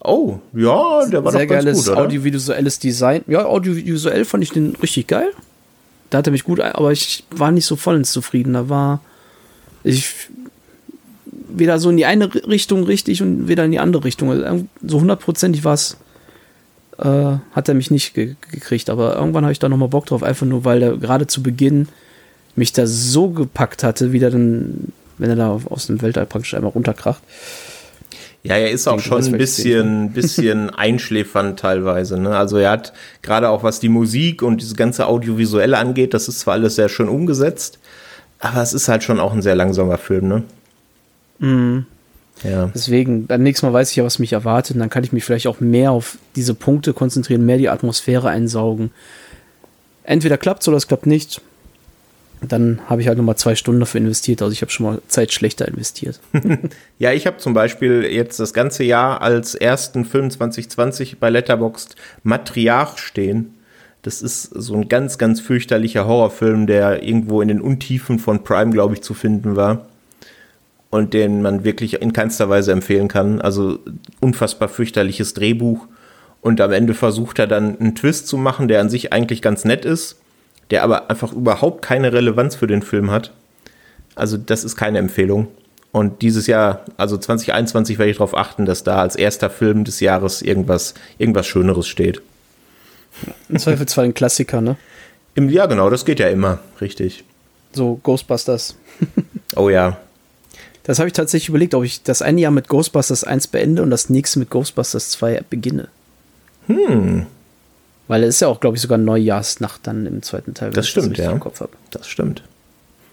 Oh, 0.00 0.38
ja, 0.52 1.06
der 1.06 1.24
war 1.24 1.32
Sehr 1.32 1.42
doch 1.42 1.48
ganz 1.48 1.64
geiles 1.64 1.78
gut, 1.78 1.88
oder? 1.88 2.02
audiovisuelles 2.02 2.78
Design. 2.78 3.22
Ja, 3.26 3.44
audiovisuell 3.46 4.24
fand 4.24 4.44
ich 4.44 4.50
den 4.50 4.76
richtig 4.76 5.08
geil. 5.08 5.30
Da 6.10 6.18
hat 6.18 6.26
er 6.26 6.30
mich 6.30 6.44
gut, 6.44 6.60
aber 6.60 6.92
ich 6.92 7.24
war 7.30 7.50
nicht 7.50 7.66
so 7.66 7.76
vollends 7.76 8.12
zufrieden. 8.12 8.54
Da 8.54 8.68
war 8.68 9.00
ich 9.84 10.08
weder 11.48 11.78
so 11.78 11.90
in 11.90 11.96
die 11.96 12.06
eine 12.06 12.32
Richtung 12.46 12.84
richtig 12.84 13.22
und 13.22 13.48
weder 13.48 13.64
in 13.64 13.72
die 13.72 13.78
andere 13.80 14.04
Richtung. 14.04 14.30
Also 14.30 14.66
so 14.82 15.00
hundertprozentig 15.00 15.64
war 15.64 15.74
es, 15.74 15.96
äh, 16.98 17.36
hat 17.52 17.68
er 17.68 17.74
mich 17.74 17.90
nicht 17.90 18.14
ge 18.14 18.36
gekriegt. 18.50 18.90
Aber 18.90 19.16
irgendwann 19.16 19.44
habe 19.44 19.52
ich 19.52 19.58
da 19.58 19.68
nochmal 19.68 19.88
Bock 19.88 20.06
drauf, 20.06 20.22
einfach 20.22 20.46
nur, 20.46 20.64
weil 20.64 20.82
er 20.82 20.96
gerade 20.96 21.26
zu 21.26 21.42
Beginn 21.42 21.88
mich 22.54 22.72
da 22.72 22.86
so 22.86 23.30
gepackt 23.30 23.82
hatte, 23.82 24.12
wie 24.12 24.18
der 24.18 24.30
dann, 24.30 24.92
wenn 25.18 25.30
er 25.30 25.36
da 25.36 25.60
aus 25.68 25.86
dem 25.88 26.00
Weltall 26.02 26.26
praktisch 26.26 26.54
einmal 26.54 26.72
runterkracht. 26.72 27.22
Ja, 28.48 28.56
er 28.56 28.70
ist 28.70 28.88
auch 28.88 28.98
schon 29.00 29.22
ein 29.22 29.32
bisschen, 29.32 30.12
bisschen 30.12 30.70
einschläfernd 30.74 31.58
teilweise. 31.58 32.18
Ne? 32.18 32.36
Also 32.36 32.56
er 32.56 32.70
hat 32.70 32.94
gerade 33.20 33.50
auch 33.50 33.62
was 33.62 33.78
die 33.78 33.90
Musik 33.90 34.42
und 34.42 34.62
dieses 34.62 34.74
ganze 34.74 35.06
Audiovisuelle 35.06 35.76
angeht, 35.76 36.14
das 36.14 36.28
ist 36.28 36.40
zwar 36.40 36.54
alles 36.54 36.76
sehr 36.76 36.88
schön 36.88 37.08
umgesetzt, 37.08 37.78
aber 38.40 38.62
es 38.62 38.72
ist 38.72 38.88
halt 38.88 39.02
schon 39.02 39.20
auch 39.20 39.34
ein 39.34 39.42
sehr 39.42 39.54
langsamer 39.54 39.98
Film, 39.98 40.28
ne? 40.28 40.42
Mhm. 41.40 41.86
Ja. 42.42 42.70
Deswegen, 42.74 43.26
beim 43.26 43.42
nächsten 43.42 43.66
Mal 43.66 43.72
weiß 43.72 43.90
ich 43.90 43.96
ja, 43.96 44.04
was 44.04 44.18
mich 44.18 44.32
erwartet. 44.32 44.76
Und 44.76 44.80
dann 44.80 44.90
kann 44.90 45.04
ich 45.04 45.12
mich 45.12 45.24
vielleicht 45.24 45.46
auch 45.46 45.60
mehr 45.60 45.90
auf 45.90 46.18
diese 46.36 46.54
Punkte 46.54 46.92
konzentrieren, 46.92 47.44
mehr 47.44 47.58
die 47.58 47.68
Atmosphäre 47.68 48.28
einsaugen. 48.28 48.92
Entweder 50.04 50.38
klappt 50.38 50.62
es 50.62 50.68
oder 50.68 50.76
es 50.76 50.86
klappt 50.86 51.06
nicht. 51.06 51.42
Dann 52.40 52.80
habe 52.86 53.00
ich 53.00 53.08
halt 53.08 53.18
nochmal 53.18 53.36
zwei 53.36 53.54
Stunden 53.54 53.80
dafür 53.80 54.00
investiert. 54.00 54.42
Also 54.42 54.52
ich 54.52 54.62
habe 54.62 54.70
schon 54.70 54.86
mal 54.86 55.02
Zeit 55.08 55.32
schlechter 55.32 55.66
investiert. 55.66 56.20
ja, 56.98 57.12
ich 57.12 57.26
habe 57.26 57.38
zum 57.38 57.52
Beispiel 57.52 58.04
jetzt 58.04 58.38
das 58.38 58.54
ganze 58.54 58.84
Jahr 58.84 59.22
als 59.22 59.54
ersten 59.54 60.04
Film 60.04 60.30
2020 60.30 61.18
bei 61.18 61.30
Letterboxd 61.30 61.96
Matriarch 62.22 62.98
stehen. 62.98 63.54
Das 64.02 64.22
ist 64.22 64.44
so 64.44 64.74
ein 64.74 64.88
ganz, 64.88 65.18
ganz 65.18 65.40
fürchterlicher 65.40 66.06
Horrorfilm, 66.06 66.66
der 66.66 67.02
irgendwo 67.02 67.42
in 67.42 67.48
den 67.48 67.60
Untiefen 67.60 68.18
von 68.18 68.44
Prime, 68.44 68.70
glaube 68.70 68.94
ich, 68.94 69.02
zu 69.02 69.14
finden 69.14 69.56
war 69.56 69.86
und 70.90 71.14
den 71.14 71.42
man 71.42 71.64
wirklich 71.64 72.00
in 72.00 72.12
keinster 72.12 72.48
Weise 72.48 72.72
empfehlen 72.72 73.08
kann. 73.08 73.40
Also 73.40 73.80
unfassbar 74.20 74.68
fürchterliches 74.68 75.34
Drehbuch. 75.34 75.86
Und 76.40 76.60
am 76.60 76.72
Ende 76.72 76.94
versucht 76.94 77.40
er 77.40 77.48
dann 77.48 77.78
einen 77.78 77.94
Twist 77.96 78.28
zu 78.28 78.36
machen, 78.36 78.68
der 78.68 78.80
an 78.80 78.88
sich 78.88 79.12
eigentlich 79.12 79.42
ganz 79.42 79.64
nett 79.64 79.84
ist, 79.84 80.20
der 80.70 80.82
aber 80.82 81.10
einfach 81.10 81.32
überhaupt 81.32 81.82
keine 81.82 82.12
Relevanz 82.12 82.56
für 82.56 82.66
den 82.66 82.82
Film 82.82 83.10
hat. 83.10 83.32
Also 84.14 84.36
das 84.36 84.64
ist 84.64 84.76
keine 84.76 84.98
Empfehlung. 84.98 85.48
Und 85.92 86.22
dieses 86.22 86.46
Jahr, 86.46 86.84
also 86.96 87.16
2021, 87.16 87.98
werde 87.98 88.10
ich 88.10 88.18
darauf 88.18 88.36
achten, 88.36 88.66
dass 88.66 88.84
da 88.84 89.00
als 89.00 89.16
erster 89.16 89.48
Film 89.48 89.84
des 89.84 90.00
Jahres 90.00 90.42
irgendwas, 90.42 90.94
irgendwas 91.16 91.46
Schöneres 91.46 91.88
steht. 91.88 92.20
Im 93.48 93.58
Zweifelsfall 93.58 94.04
ein 94.04 94.14
Klassiker, 94.14 94.60
ne? 94.60 94.76
Im, 95.34 95.48
ja, 95.48 95.66
genau, 95.66 95.88
das 95.88 96.04
geht 96.04 96.20
ja 96.20 96.28
immer, 96.28 96.58
richtig. 96.80 97.24
So 97.72 97.98
Ghostbusters. 98.02 98.76
oh 99.56 99.70
ja, 99.70 99.98
das 100.88 100.98
habe 100.98 101.06
ich 101.06 101.12
tatsächlich 101.12 101.50
überlegt, 101.50 101.74
ob 101.74 101.84
ich 101.84 102.02
das 102.02 102.22
eine 102.22 102.40
Jahr 102.40 102.50
mit 102.50 102.66
Ghostbusters 102.68 103.22
1 103.22 103.48
beende 103.48 103.82
und 103.82 103.90
das 103.90 104.08
nächste 104.08 104.38
mit 104.38 104.48
Ghostbusters 104.48 105.10
2 105.10 105.42
beginne. 105.50 105.88
Hm. 106.66 107.26
Weil 108.08 108.24
es 108.24 108.36
ist 108.36 108.40
ja 108.40 108.48
auch, 108.48 108.60
glaube 108.60 108.76
ich, 108.76 108.82
sogar 108.82 108.98
Neujahrsnacht 108.98 109.86
dann 109.86 110.06
im 110.06 110.22
zweiten 110.22 110.54
Teil. 110.54 110.70
Das 110.70 110.88
stimmt, 110.88 111.18
das 111.18 111.24
ja. 111.26 111.32
Im 111.32 111.40
Kopf. 111.40 111.62
Das 111.90 112.08
stimmt. 112.08 112.42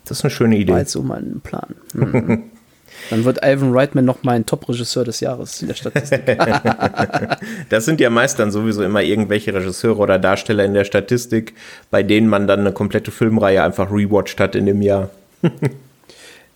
Das 0.06 0.20
ist 0.20 0.24
eine 0.24 0.32
schöne 0.32 0.58
Idee. 0.58 0.72
War 0.72 0.80
jetzt 0.80 0.92
so 0.92 1.04
mein 1.04 1.42
Plan. 1.42 1.76
Hm. 1.94 2.44
Dann 3.10 3.26
wird 3.26 3.40
Ivan 3.44 3.74
Reitman 3.74 4.06
noch 4.06 4.24
mein 4.24 4.46
Top-Regisseur 4.46 5.04
des 5.04 5.20
Jahres 5.20 5.62
in 5.62 5.68
der 5.68 5.76
Statistik. 5.76 6.26
das 7.70 7.86
sind 7.86 8.00
ja 8.00 8.10
meist 8.10 8.40
dann 8.40 8.52
sowieso 8.52 8.84
immer 8.84 9.02
irgendwelche 9.02 9.54
Regisseure 9.54 10.00
oder 10.00 10.18
Darsteller 10.18 10.64
in 10.64 10.74
der 10.74 10.86
Statistik, 10.86 11.54
bei 11.92 12.04
denen 12.04 12.28
man 12.28 12.48
dann 12.48 12.62
eine 12.62 12.72
komplette 12.72 13.12
Filmreihe 13.12 13.64
einfach 13.64 13.92
rewatcht 13.92 14.40
hat 14.40 14.56
in 14.56 14.66
dem 14.66 14.82
Jahr. 14.82 15.10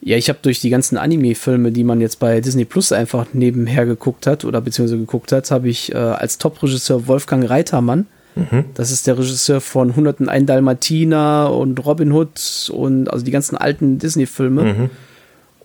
Ja, 0.02 0.16
ich 0.16 0.30
habe 0.30 0.40
durch 0.42 0.62
die 0.62 0.70
ganzen 0.70 0.98
Anime-Filme, 0.98 1.74
die 1.74 1.84
man 1.84 2.00
jetzt 2.00 2.20
bei 2.20 2.40
Disney 2.40 2.64
Plus 2.64 2.94
einfach 2.94 3.28
nebenher 3.34 3.86
geguckt 3.86 4.28
hat 4.28 4.46
oder 4.46 4.62
beziehungsweise 4.62 4.98
geguckt 4.98 5.34
hat, 5.34 5.52
habe 5.52 5.68
ich 5.68 5.92
äh, 5.94 5.98
als 5.98 6.38
Top-Regisseur 6.38 7.08
Wolfgang 7.08 7.50
Reitermann. 7.50 8.08
Mhm. 8.40 8.66
Das 8.74 8.92
ist 8.92 9.08
der 9.08 9.18
Regisseur 9.18 9.62
von 9.62 9.96
Hunderten 9.96 10.30
ein 10.30 10.46
Dalmatiner 10.46 11.54
und 11.54 11.86
Robin 11.86 12.12
Hood 12.12 12.70
und 12.74 13.10
also 13.10 13.26
die 13.26 13.32
ganzen 13.32 13.58
alten 13.58 14.00
Disney-Filme. 14.00 14.64
Mhm. 14.64 14.90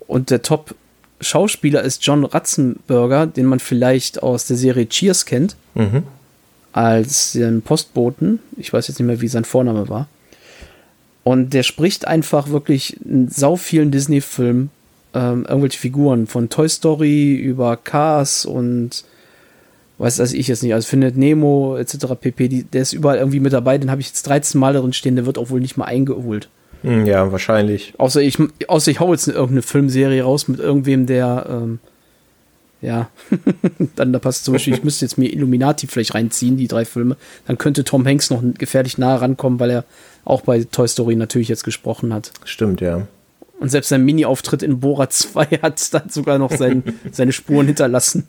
Und 0.07 0.31
der 0.31 0.43
Top-Schauspieler 0.43 1.83
ist 1.83 2.05
John 2.05 2.25
Ratzenberger, 2.25 3.27
den 3.27 3.47
man 3.47 3.61
vielleicht 3.61 4.23
aus 4.23 4.47
der 4.47 4.57
Serie 4.57 4.89
Cheers 4.89 5.27
kennt. 5.27 5.57
Mhm. 5.75 6.05
Als 6.73 7.33
den 7.33 7.63
Postboten. 7.63 8.41
Ich 8.57 8.73
weiß 8.73 8.89
jetzt 8.89 8.99
nicht 8.99 9.07
mehr, 9.07 9.21
wie 9.21 9.29
sein 9.29 9.45
Vorname 9.45 9.89
war. 9.89 10.09
Und 11.23 11.55
der 11.55 11.63
spricht 11.63 12.07
einfach 12.07 12.49
wirklich 12.49 13.01
in 13.05 13.29
sau 13.29 13.57
vielen 13.57 13.91
Disney-Filmen 13.91 14.71
ähm, 15.15 15.47
irgendwelche 15.49 15.79
Figuren 15.79 16.27
von 16.27 16.49
Toy 16.49 16.69
Story 16.69 17.35
über 17.35 17.77
Cars 17.77 18.45
und 18.45 19.05
weiß 19.99 20.17
das 20.17 20.33
ich 20.33 20.49
jetzt 20.49 20.63
nicht, 20.63 20.75
also 20.75 20.87
findet 20.87 21.17
Nemo 21.17 21.77
etc. 21.77 22.07
pp. 22.21 22.49
Die, 22.49 22.65
der 22.65 22.83
ist 22.83 22.93
überall 22.93 23.19
irgendwie 23.19 23.41
mit 23.41 23.53
dabei, 23.53 23.79
den 23.79 23.91
habe 23.91 24.01
ich 24.01 24.09
jetzt 24.09 24.27
13 24.27 24.61
Mal 24.61 24.73
darin 24.73 24.93
stehen, 24.93 25.17
der 25.17 25.27
wird 25.27 25.39
auch 25.39 25.51
wohl 25.51 25.61
nicht 25.61 25.77
mal 25.77 25.85
eingeholt. 25.85 26.49
Hm, 26.83 27.07
ja, 27.07 27.33
wahrscheinlich. 27.33 27.95
Außer 27.97 28.21
ich, 28.21 28.39
außer 28.69 28.91
ich 28.91 29.01
hau 29.01 29.13
jetzt 29.13 29.29
irgendeine 29.29 29.63
Filmserie 29.63 30.23
raus 30.23 30.49
mit 30.49 30.61
irgendwem, 30.61 31.07
der 31.07 31.47
ähm, 31.49 31.79
ja, 32.85 33.09
dann 33.97 34.13
da 34.13 34.19
passt 34.19 34.45
zum 34.45 34.53
Beispiel, 34.53 34.75
ich 34.75 34.85
müsste 34.85 35.07
jetzt 35.07 35.17
mir 35.17 35.33
Illuminati 35.33 35.87
vielleicht 35.87 36.15
reinziehen, 36.15 36.59
die 36.59 36.69
drei 36.69 36.85
Filme. 36.85 37.17
Dann 37.47 37.57
könnte 37.57 37.85
Tom 37.85 38.07
Hanks 38.07 38.29
noch 38.29 38.43
gefährlich 38.59 38.99
nahe 38.99 39.21
rankommen, 39.21 39.59
weil 39.59 39.71
er 39.71 39.85
auch 40.25 40.43
bei 40.43 40.63
Toy 40.65 40.87
Story 40.87 41.17
natürlich 41.17 41.49
jetzt 41.49 41.65
gesprochen 41.65 42.13
hat. 42.13 42.33
Stimmt, 42.45 42.83
ja. 42.83 43.07
Und 43.61 43.71
selbst 43.71 43.89
sein 43.89 44.05
Mini-Auftritt 44.05 44.63
in 44.63 44.81
Bora 44.81 45.09
2 45.09 45.45
hat 45.63 45.95
dann 45.95 46.09
sogar 46.09 46.39
noch 46.39 46.53
sein, 46.53 46.83
seine 47.13 47.33
Spuren 47.33 47.67
hinterlassen. 47.67 48.27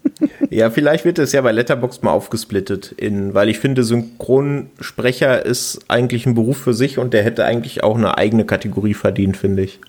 Ja, 0.49 0.69
vielleicht 0.69 1.03
wird 1.03 1.19
es 1.19 1.31
ja 1.31 1.41
bei 1.41 1.51
Letterboxd 1.51 2.03
mal 2.03 2.11
aufgesplittet, 2.11 2.93
in, 2.93 3.33
weil 3.33 3.49
ich 3.49 3.59
finde, 3.59 3.83
Synchronsprecher 3.83 5.45
ist 5.45 5.79
eigentlich 5.88 6.25
ein 6.25 6.35
Beruf 6.35 6.57
für 6.57 6.73
sich 6.73 6.97
und 6.97 7.13
der 7.13 7.23
hätte 7.23 7.43
eigentlich 7.43 7.83
auch 7.83 7.97
eine 7.97 8.17
eigene 8.17 8.45
Kategorie 8.45 8.93
verdient, 8.93 9.38
finde 9.38 9.63
ich. 9.63 9.79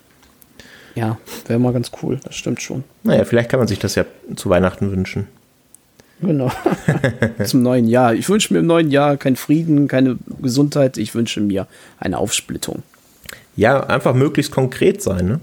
Ja, 0.95 1.19
wäre 1.45 1.59
mal 1.59 1.73
ganz 1.73 1.91
cool, 2.01 2.19
das 2.23 2.35
stimmt 2.35 2.61
schon. 2.61 2.83
Naja, 3.03 3.23
vielleicht 3.23 3.49
kann 3.49 3.59
man 3.59 3.67
sich 3.67 3.77
das 3.77 3.93
ja 3.93 4.05
zu 4.35 4.49
Weihnachten 4.49 4.91
wünschen. 4.91 5.27
Genau. 6.21 6.51
Zum 7.45 7.61
neuen 7.61 7.87
Jahr. 7.87 8.15
Ich 8.15 8.27
wünsche 8.27 8.51
mir 8.53 8.61
im 8.61 8.65
neuen 8.65 8.89
Jahr 8.89 9.17
keinen 9.17 9.35
Frieden, 9.35 9.87
keine 9.87 10.17
Gesundheit. 10.41 10.97
Ich 10.97 11.13
wünsche 11.13 11.41
mir 11.41 11.67
eine 11.99 12.17
Aufsplittung. 12.17 12.81
Ja, 13.57 13.81
einfach 13.87 14.13
möglichst 14.13 14.51
konkret 14.51 15.01
sein, 15.01 15.25
ne? 15.25 15.39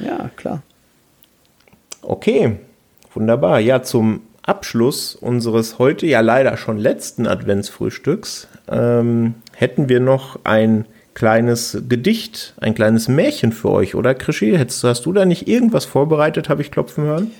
Ja, 0.00 0.30
klar. 0.34 0.62
Okay, 2.00 2.56
wunderbar. 3.14 3.60
Ja, 3.60 3.82
zum 3.82 4.22
Abschluss 4.42 5.14
unseres 5.14 5.78
heute 5.78 6.06
ja 6.06 6.20
leider 6.20 6.56
schon 6.56 6.78
letzten 6.78 7.28
Adventsfrühstücks 7.28 8.48
ähm, 8.68 9.34
hätten 9.54 9.88
wir 9.88 10.00
noch 10.00 10.40
ein 10.42 10.86
kleines 11.14 11.82
Gedicht, 11.88 12.54
ein 12.60 12.74
kleines 12.74 13.06
Märchen 13.06 13.52
für 13.52 13.70
euch, 13.70 13.94
oder 13.94 14.14
Krischi? 14.14 14.56
Hast, 14.56 14.82
hast 14.82 15.06
du 15.06 15.12
da 15.12 15.24
nicht 15.24 15.46
irgendwas 15.46 15.84
vorbereitet, 15.84 16.48
habe 16.48 16.62
ich 16.62 16.70
klopfen 16.70 17.04
hören? 17.04 17.30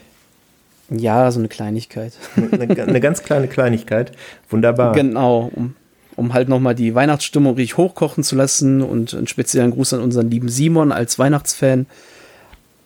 Ja, 0.91 1.31
so 1.31 1.39
eine 1.39 1.49
Kleinigkeit. 1.49 2.13
Eine, 2.37 2.83
eine 2.83 3.01
ganz 3.01 3.23
kleine 3.23 3.49
Kleinigkeit. 3.49 4.13
Wunderbar. 4.51 4.93
Genau, 4.95 5.51
um, 5.55 5.75
um 6.17 6.35
halt 6.35 6.49
nochmal 6.49 6.75
die 6.75 6.95
Weihnachtsstimmung 6.95 7.55
richtig 7.55 7.77
hochkochen 7.77 8.25
zu 8.25 8.37
lassen 8.37 8.83
und 8.83 9.15
einen 9.15 9.27
speziellen 9.27 9.71
Gruß 9.71 9.95
an 9.95 10.01
unseren 10.01 10.31
lieben 10.31 10.49
Simon 10.49 10.93
als 10.93 11.19
Weihnachtsfan, 11.19 11.87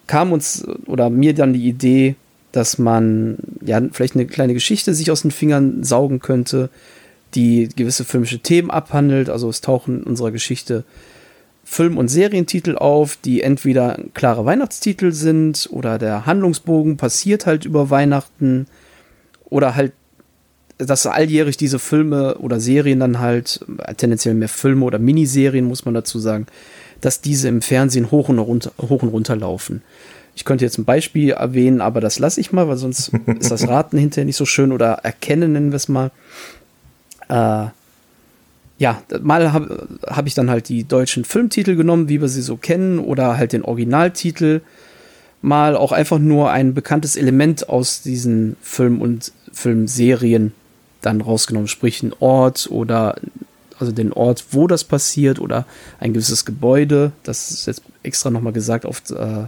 kam 0.06 0.32
uns 0.32 0.66
oder 0.86 1.10
mir 1.10 1.34
dann 1.34 1.52
die 1.52 1.66
Idee, 1.66 2.14
dass 2.52 2.78
man 2.78 3.38
ja 3.60 3.80
vielleicht 3.92 4.14
eine 4.14 4.26
kleine 4.26 4.54
Geschichte 4.54 4.94
sich 4.94 5.10
aus 5.10 5.22
den 5.22 5.30
Fingern 5.30 5.82
saugen 5.82 6.20
könnte, 6.20 6.70
die 7.34 7.68
gewisse 7.74 8.04
filmische 8.04 8.38
Themen 8.38 8.70
abhandelt. 8.70 9.28
Also 9.28 9.48
es 9.48 9.60
tauchen 9.60 10.00
in 10.00 10.04
unserer 10.04 10.30
Geschichte 10.30 10.84
Film- 11.64 11.98
und 11.98 12.08
Serientitel 12.08 12.76
auf, 12.76 13.16
die 13.16 13.42
entweder 13.42 13.98
klare 14.14 14.44
Weihnachtstitel 14.44 15.12
sind 15.12 15.68
oder 15.72 15.98
der 15.98 16.24
Handlungsbogen 16.24 16.96
passiert 16.96 17.44
halt 17.44 17.64
über 17.64 17.90
Weihnachten 17.90 18.68
oder 19.50 19.74
halt 19.74 19.92
dass 20.78 21.06
alljährig 21.06 21.56
diese 21.56 21.78
Filme 21.78 22.36
oder 22.38 22.60
Serien 22.60 23.00
dann 23.00 23.18
halt, 23.18 23.60
äh, 23.78 23.94
tendenziell 23.94 24.34
mehr 24.34 24.48
Filme 24.48 24.84
oder 24.84 24.98
Miniserien, 24.98 25.64
muss 25.64 25.84
man 25.84 25.94
dazu 25.94 26.18
sagen, 26.18 26.46
dass 27.00 27.20
diese 27.20 27.48
im 27.48 27.62
Fernsehen 27.62 28.10
hoch 28.10 28.28
und 28.28 28.38
runter, 28.38 28.72
hoch 28.80 29.02
und 29.02 29.08
runter 29.08 29.36
laufen. 29.36 29.82
Ich 30.34 30.44
könnte 30.44 30.64
jetzt 30.64 30.76
ein 30.78 30.84
Beispiel 30.84 31.30
erwähnen, 31.30 31.80
aber 31.80 32.00
das 32.00 32.18
lasse 32.18 32.40
ich 32.40 32.52
mal, 32.52 32.68
weil 32.68 32.76
sonst 32.76 33.10
ist 33.38 33.50
das 33.50 33.68
Raten 33.68 33.96
hinterher 33.96 34.26
nicht 34.26 34.36
so 34.36 34.44
schön 34.44 34.72
oder 34.72 34.92
erkennen, 35.02 35.52
nennen 35.52 35.72
wir 35.72 35.76
es 35.76 35.88
mal. 35.88 36.10
Äh, 37.28 37.68
ja, 38.78 39.02
mal 39.22 39.52
habe 39.54 39.88
hab 40.06 40.26
ich 40.26 40.34
dann 40.34 40.50
halt 40.50 40.68
die 40.68 40.84
deutschen 40.84 41.24
Filmtitel 41.24 41.76
genommen, 41.76 42.10
wie 42.10 42.20
wir 42.20 42.28
sie 42.28 42.42
so 42.42 42.58
kennen, 42.58 42.98
oder 42.98 43.38
halt 43.38 43.54
den 43.54 43.62
Originaltitel. 43.62 44.60
Mal 45.40 45.74
auch 45.74 45.92
einfach 45.92 46.18
nur 46.18 46.50
ein 46.50 46.74
bekanntes 46.74 47.16
Element 47.16 47.70
aus 47.70 48.02
diesen 48.02 48.56
Film- 48.60 49.00
und 49.00 49.32
Filmserien 49.52 50.52
dann 51.06 51.20
rausgenommen, 51.20 51.68
sprich 51.68 52.02
ein 52.02 52.12
Ort 52.18 52.68
oder 52.70 53.16
also 53.78 53.92
den 53.92 54.12
Ort, 54.12 54.44
wo 54.50 54.66
das 54.66 54.84
passiert 54.84 55.38
oder 55.38 55.66
ein 56.00 56.12
gewisses 56.12 56.44
Gebäude. 56.44 57.12
Das 57.22 57.50
ist 57.50 57.66
jetzt 57.66 57.82
extra 58.02 58.30
nochmal 58.30 58.52
gesagt 58.52 58.84
auf 58.84 59.02
äh, 59.10 59.44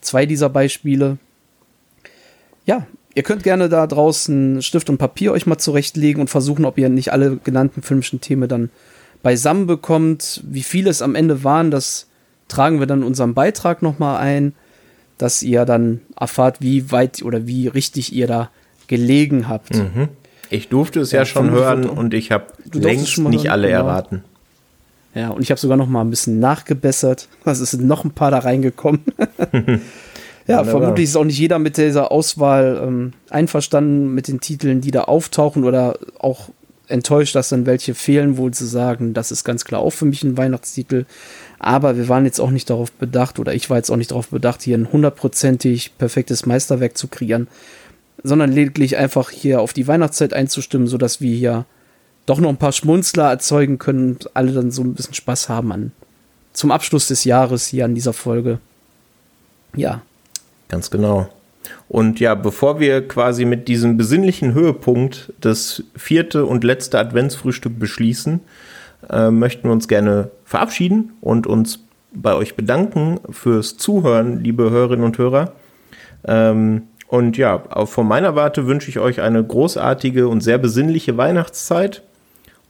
zwei 0.00 0.26
dieser 0.26 0.48
Beispiele. 0.48 1.18
Ja, 2.64 2.86
ihr 3.14 3.22
könnt 3.22 3.42
gerne 3.42 3.68
da 3.68 3.86
draußen 3.86 4.62
Stift 4.62 4.88
und 4.88 4.98
Papier 4.98 5.32
euch 5.32 5.46
mal 5.46 5.58
zurechtlegen 5.58 6.20
und 6.20 6.30
versuchen, 6.30 6.64
ob 6.64 6.78
ihr 6.78 6.88
nicht 6.88 7.12
alle 7.12 7.36
genannten 7.36 7.82
filmischen 7.82 8.20
Themen 8.20 8.48
dann 8.48 8.70
beisammen 9.22 9.66
bekommt. 9.66 10.42
Wie 10.46 10.62
viele 10.62 10.88
es 10.88 11.02
am 11.02 11.14
Ende 11.14 11.44
waren, 11.44 11.70
das 11.70 12.06
tragen 12.48 12.78
wir 12.78 12.86
dann 12.86 13.00
in 13.00 13.06
unserem 13.06 13.34
Beitrag 13.34 13.82
nochmal 13.82 14.18
ein, 14.18 14.54
dass 15.18 15.42
ihr 15.42 15.64
dann 15.64 16.00
erfahrt, 16.18 16.60
wie 16.60 16.90
weit 16.92 17.22
oder 17.22 17.46
wie 17.46 17.68
richtig 17.68 18.12
ihr 18.12 18.26
da 18.26 18.50
gelegen 18.86 19.48
habt. 19.48 19.74
Mhm. 19.74 20.08
Ich 20.50 20.68
durfte 20.68 21.00
es 21.00 21.12
ja, 21.12 21.20
ja 21.20 21.26
schon 21.26 21.50
hören 21.50 21.86
und 21.86 22.14
ich 22.14 22.32
habe 22.32 22.46
längst 22.72 23.18
nicht 23.18 23.50
alle 23.50 23.68
genau. 23.68 23.80
erraten. 23.80 24.24
Ja, 25.14 25.30
und 25.30 25.42
ich 25.42 25.50
habe 25.50 25.58
sogar 25.58 25.78
noch 25.78 25.88
mal 25.88 26.02
ein 26.02 26.10
bisschen 26.10 26.40
nachgebessert. 26.40 27.28
Es 27.44 27.58
sind 27.58 27.86
noch 27.86 28.04
ein 28.04 28.10
paar 28.10 28.30
da 28.30 28.40
reingekommen. 28.40 29.00
ja, 29.16 30.58
Wunderbar. 30.58 30.64
vermutlich 30.64 31.04
ist 31.04 31.16
auch 31.16 31.24
nicht 31.24 31.38
jeder 31.38 31.58
mit 31.58 31.78
dieser 31.78 32.12
Auswahl 32.12 32.82
ähm, 32.82 33.12
einverstanden 33.30 34.14
mit 34.14 34.28
den 34.28 34.40
Titeln, 34.40 34.82
die 34.82 34.90
da 34.90 35.04
auftauchen 35.04 35.64
oder 35.64 35.98
auch 36.18 36.50
enttäuscht, 36.88 37.34
dass 37.34 37.48
dann 37.48 37.66
welche 37.66 37.94
fehlen, 37.94 38.36
wohl 38.36 38.52
zu 38.52 38.66
sagen, 38.66 39.14
das 39.14 39.32
ist 39.32 39.44
ganz 39.44 39.64
klar 39.64 39.80
auch 39.80 39.90
für 39.90 40.04
mich 40.04 40.22
ein 40.22 40.36
Weihnachtstitel. 40.36 41.06
Aber 41.58 41.96
wir 41.96 42.08
waren 42.08 42.24
jetzt 42.24 42.40
auch 42.40 42.50
nicht 42.50 42.68
darauf 42.68 42.92
bedacht, 42.92 43.38
oder 43.38 43.54
ich 43.54 43.70
war 43.70 43.78
jetzt 43.78 43.90
auch 43.90 43.96
nicht 43.96 44.10
darauf 44.10 44.28
bedacht, 44.28 44.62
hier 44.62 44.76
ein 44.76 44.92
hundertprozentig 44.92 45.96
perfektes 45.98 46.46
Meisterwerk 46.46 46.96
zu 46.96 47.08
kreieren, 47.08 47.48
sondern 48.26 48.52
lediglich 48.52 48.96
einfach 48.96 49.30
hier 49.30 49.60
auf 49.60 49.72
die 49.72 49.86
Weihnachtszeit 49.86 50.32
einzustimmen, 50.32 50.86
sodass 50.86 51.20
wir 51.20 51.34
hier 51.34 51.64
doch 52.26 52.40
noch 52.40 52.48
ein 52.48 52.56
paar 52.56 52.72
Schmunzler 52.72 53.30
erzeugen 53.30 53.78
können 53.78 54.12
und 54.12 54.36
alle 54.36 54.52
dann 54.52 54.70
so 54.70 54.82
ein 54.82 54.94
bisschen 54.94 55.14
Spaß 55.14 55.48
haben 55.48 55.72
an 55.72 55.92
zum 56.56 56.70
Abschluss 56.70 57.08
des 57.08 57.24
Jahres 57.24 57.66
hier 57.66 57.84
an 57.84 57.94
dieser 57.94 58.12
Folge. 58.12 58.58
Ja. 59.76 60.02
Ganz 60.68 60.90
genau. 60.90 61.28
Und 61.88 62.18
ja, 62.18 62.34
bevor 62.34 62.80
wir 62.80 63.06
quasi 63.06 63.44
mit 63.44 63.68
diesem 63.68 63.96
besinnlichen 63.96 64.54
Höhepunkt 64.54 65.32
das 65.40 65.82
vierte 65.94 66.46
und 66.46 66.64
letzte 66.64 66.98
Adventsfrühstück 66.98 67.78
beschließen, 67.78 68.40
äh, 69.10 69.30
möchten 69.30 69.68
wir 69.68 69.72
uns 69.72 69.86
gerne 69.86 70.30
verabschieden 70.44 71.12
und 71.20 71.46
uns 71.46 71.80
bei 72.12 72.34
euch 72.34 72.56
bedanken 72.56 73.20
fürs 73.30 73.76
Zuhören, 73.76 74.42
liebe 74.42 74.70
Hörerinnen 74.70 75.04
und 75.04 75.18
Hörer. 75.18 75.52
Ähm, 76.24 76.82
und 77.08 77.36
ja, 77.36 77.62
auch 77.70 77.88
von 77.88 78.08
meiner 78.08 78.34
Warte 78.34 78.66
wünsche 78.66 78.90
ich 78.90 78.98
euch 78.98 79.20
eine 79.20 79.42
großartige 79.42 80.28
und 80.28 80.40
sehr 80.40 80.58
besinnliche 80.58 81.16
Weihnachtszeit 81.16 82.02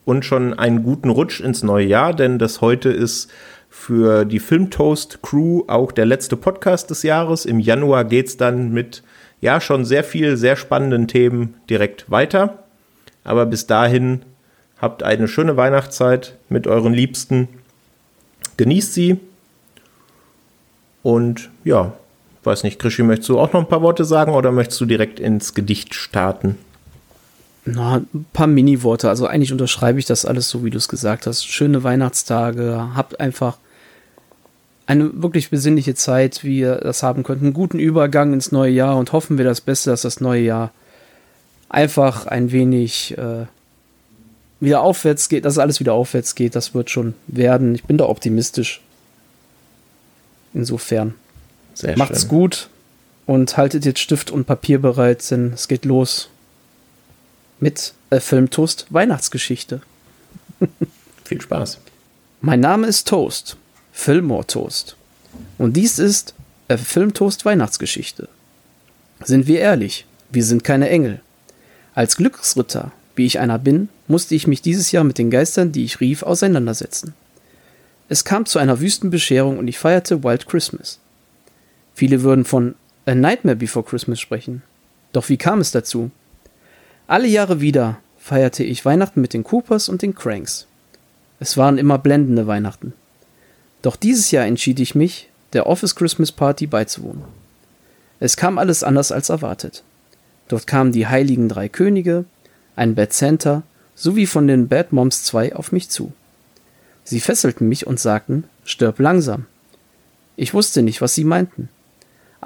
und 0.04 0.24
schon 0.24 0.54
einen 0.54 0.82
guten 0.82 1.08
Rutsch 1.08 1.40
ins 1.40 1.62
neue 1.62 1.86
Jahr, 1.86 2.14
denn 2.14 2.38
das 2.38 2.60
heute 2.60 2.90
ist 2.90 3.30
für 3.68 4.24
die 4.24 4.38
Filmtoast 4.38 5.20
Crew 5.22 5.64
auch 5.68 5.92
der 5.92 6.06
letzte 6.06 6.36
Podcast 6.36 6.90
des 6.90 7.02
Jahres. 7.02 7.44
Im 7.44 7.60
Januar 7.60 8.04
geht 8.04 8.28
es 8.28 8.36
dann 8.36 8.72
mit 8.72 9.02
ja 9.40 9.60
schon 9.60 9.84
sehr 9.84 10.04
viel, 10.04 10.36
sehr 10.36 10.56
spannenden 10.56 11.08
Themen 11.08 11.54
direkt 11.68 12.10
weiter. 12.10 12.64
Aber 13.24 13.44
bis 13.46 13.66
dahin 13.66 14.22
habt 14.78 15.02
eine 15.02 15.28
schöne 15.28 15.56
Weihnachtszeit 15.56 16.36
mit 16.48 16.66
euren 16.66 16.94
Liebsten. 16.94 17.48
Genießt 18.56 18.94
sie. 18.94 19.18
Und 21.02 21.50
ja, 21.64 21.92
weiß 22.46 22.62
nicht, 22.62 22.78
Krischi, 22.78 23.02
möchtest 23.02 23.28
du 23.28 23.38
auch 23.38 23.52
noch 23.52 23.60
ein 23.60 23.68
paar 23.68 23.82
Worte 23.82 24.04
sagen 24.04 24.32
oder 24.32 24.52
möchtest 24.52 24.80
du 24.80 24.86
direkt 24.86 25.20
ins 25.20 25.54
Gedicht 25.54 25.94
starten? 25.94 26.56
Na, 27.64 27.96
ein 27.96 28.26
paar 28.32 28.46
Mini-Worte. 28.46 29.08
Also 29.08 29.26
eigentlich 29.26 29.52
unterschreibe 29.52 29.98
ich 29.98 30.06
das 30.06 30.24
alles 30.24 30.48
so, 30.48 30.64
wie 30.64 30.70
du 30.70 30.78
es 30.78 30.88
gesagt 30.88 31.26
hast. 31.26 31.46
Schöne 31.46 31.82
Weihnachtstage. 31.82 32.90
Habt 32.94 33.18
einfach 33.18 33.58
eine 34.86 35.20
wirklich 35.20 35.50
besinnliche 35.50 35.96
Zeit, 35.96 36.44
wie 36.44 36.60
ihr 36.60 36.76
das 36.76 37.02
haben 37.02 37.24
könnt. 37.24 37.42
Einen 37.42 37.52
guten 37.52 37.80
Übergang 37.80 38.32
ins 38.32 38.52
neue 38.52 38.70
Jahr 38.70 38.96
und 38.96 39.12
hoffen 39.12 39.36
wir 39.36 39.44
das 39.44 39.60
Beste, 39.60 39.90
dass 39.90 40.02
das 40.02 40.20
neue 40.20 40.42
Jahr 40.42 40.70
einfach 41.68 42.26
ein 42.26 42.52
wenig 42.52 43.18
äh, 43.18 43.46
wieder 44.60 44.82
aufwärts 44.82 45.28
geht, 45.28 45.44
dass 45.44 45.58
alles 45.58 45.80
wieder 45.80 45.92
aufwärts 45.92 46.36
geht. 46.36 46.54
Das 46.54 46.72
wird 46.72 46.90
schon 46.90 47.14
werden. 47.26 47.74
Ich 47.74 47.84
bin 47.84 47.98
da 47.98 48.04
optimistisch. 48.06 48.80
Insofern. 50.54 51.14
Sehr 51.76 51.96
Macht's 51.98 52.22
schön. 52.22 52.28
gut 52.30 52.70
und 53.26 53.58
haltet 53.58 53.84
jetzt 53.84 54.00
Stift 54.00 54.30
und 54.30 54.46
Papier 54.46 54.80
bereit, 54.80 55.30
denn 55.30 55.52
es 55.52 55.68
geht 55.68 55.84
los 55.84 56.30
mit 57.60 57.92
äh, 58.08 58.18
Filmtoast 58.18 58.86
Weihnachtsgeschichte. 58.88 59.82
Viel 61.24 61.40
Spaß. 61.40 61.78
Mein 62.40 62.60
Name 62.60 62.86
ist 62.86 63.08
Toast, 63.08 63.58
Fillmore 63.92 64.46
Toast. 64.46 64.96
Und 65.58 65.76
dies 65.76 65.98
ist 65.98 66.34
äh, 66.68 66.78
Filmtoast 66.78 67.44
Weihnachtsgeschichte. 67.44 68.28
Sind 69.22 69.46
wir 69.46 69.60
ehrlich, 69.60 70.06
wir 70.30 70.44
sind 70.44 70.64
keine 70.64 70.88
Engel. 70.88 71.20
Als 71.94 72.16
Glücksritter, 72.16 72.92
wie 73.16 73.26
ich 73.26 73.38
einer 73.38 73.58
bin, 73.58 73.90
musste 74.08 74.34
ich 74.34 74.46
mich 74.46 74.62
dieses 74.62 74.92
Jahr 74.92 75.04
mit 75.04 75.18
den 75.18 75.30
Geistern, 75.30 75.72
die 75.72 75.84
ich 75.84 76.00
rief, 76.00 76.22
auseinandersetzen. 76.22 77.12
Es 78.08 78.24
kam 78.24 78.46
zu 78.46 78.58
einer 78.58 78.80
Wüstenbescherung 78.80 79.58
und 79.58 79.68
ich 79.68 79.78
feierte 79.78 80.24
Wild 80.24 80.46
Christmas. 80.46 81.00
Viele 81.96 82.20
würden 82.20 82.44
von 82.44 82.74
A 83.06 83.14
Nightmare 83.14 83.56
Before 83.56 83.82
Christmas 83.82 84.20
sprechen. 84.20 84.62
Doch 85.14 85.30
wie 85.30 85.38
kam 85.38 85.60
es 85.60 85.70
dazu? 85.70 86.10
Alle 87.06 87.26
Jahre 87.26 87.62
wieder 87.62 87.96
feierte 88.18 88.64
ich 88.64 88.84
Weihnachten 88.84 89.22
mit 89.22 89.32
den 89.32 89.44
Coopers 89.44 89.88
und 89.88 90.02
den 90.02 90.14
Cranks. 90.14 90.66
Es 91.40 91.56
waren 91.56 91.78
immer 91.78 91.96
blendende 91.96 92.46
Weihnachten. 92.46 92.92
Doch 93.80 93.96
dieses 93.96 94.30
Jahr 94.30 94.44
entschied 94.44 94.78
ich 94.78 94.94
mich, 94.94 95.30
der 95.54 95.66
Office 95.66 95.94
Christmas 95.94 96.32
Party 96.32 96.66
beizuwohnen. 96.66 97.24
Es 98.20 98.36
kam 98.36 98.58
alles 98.58 98.82
anders 98.82 99.10
als 99.10 99.30
erwartet. 99.30 99.82
Dort 100.48 100.66
kamen 100.66 100.92
die 100.92 101.06
heiligen 101.06 101.48
drei 101.48 101.70
Könige, 101.70 102.26
ein 102.76 102.94
Bad 102.94 103.14
Santa 103.14 103.62
sowie 103.94 104.26
von 104.26 104.46
den 104.46 104.68
Bad 104.68 104.92
Moms 104.92 105.24
2 105.24 105.56
auf 105.56 105.72
mich 105.72 105.88
zu. 105.88 106.12
Sie 107.04 107.20
fesselten 107.20 107.70
mich 107.70 107.86
und 107.86 107.98
sagten, 107.98 108.44
stirb 108.66 108.98
langsam. 108.98 109.46
Ich 110.36 110.52
wusste 110.52 110.82
nicht, 110.82 111.00
was 111.00 111.14
sie 111.14 111.24
meinten. 111.24 111.70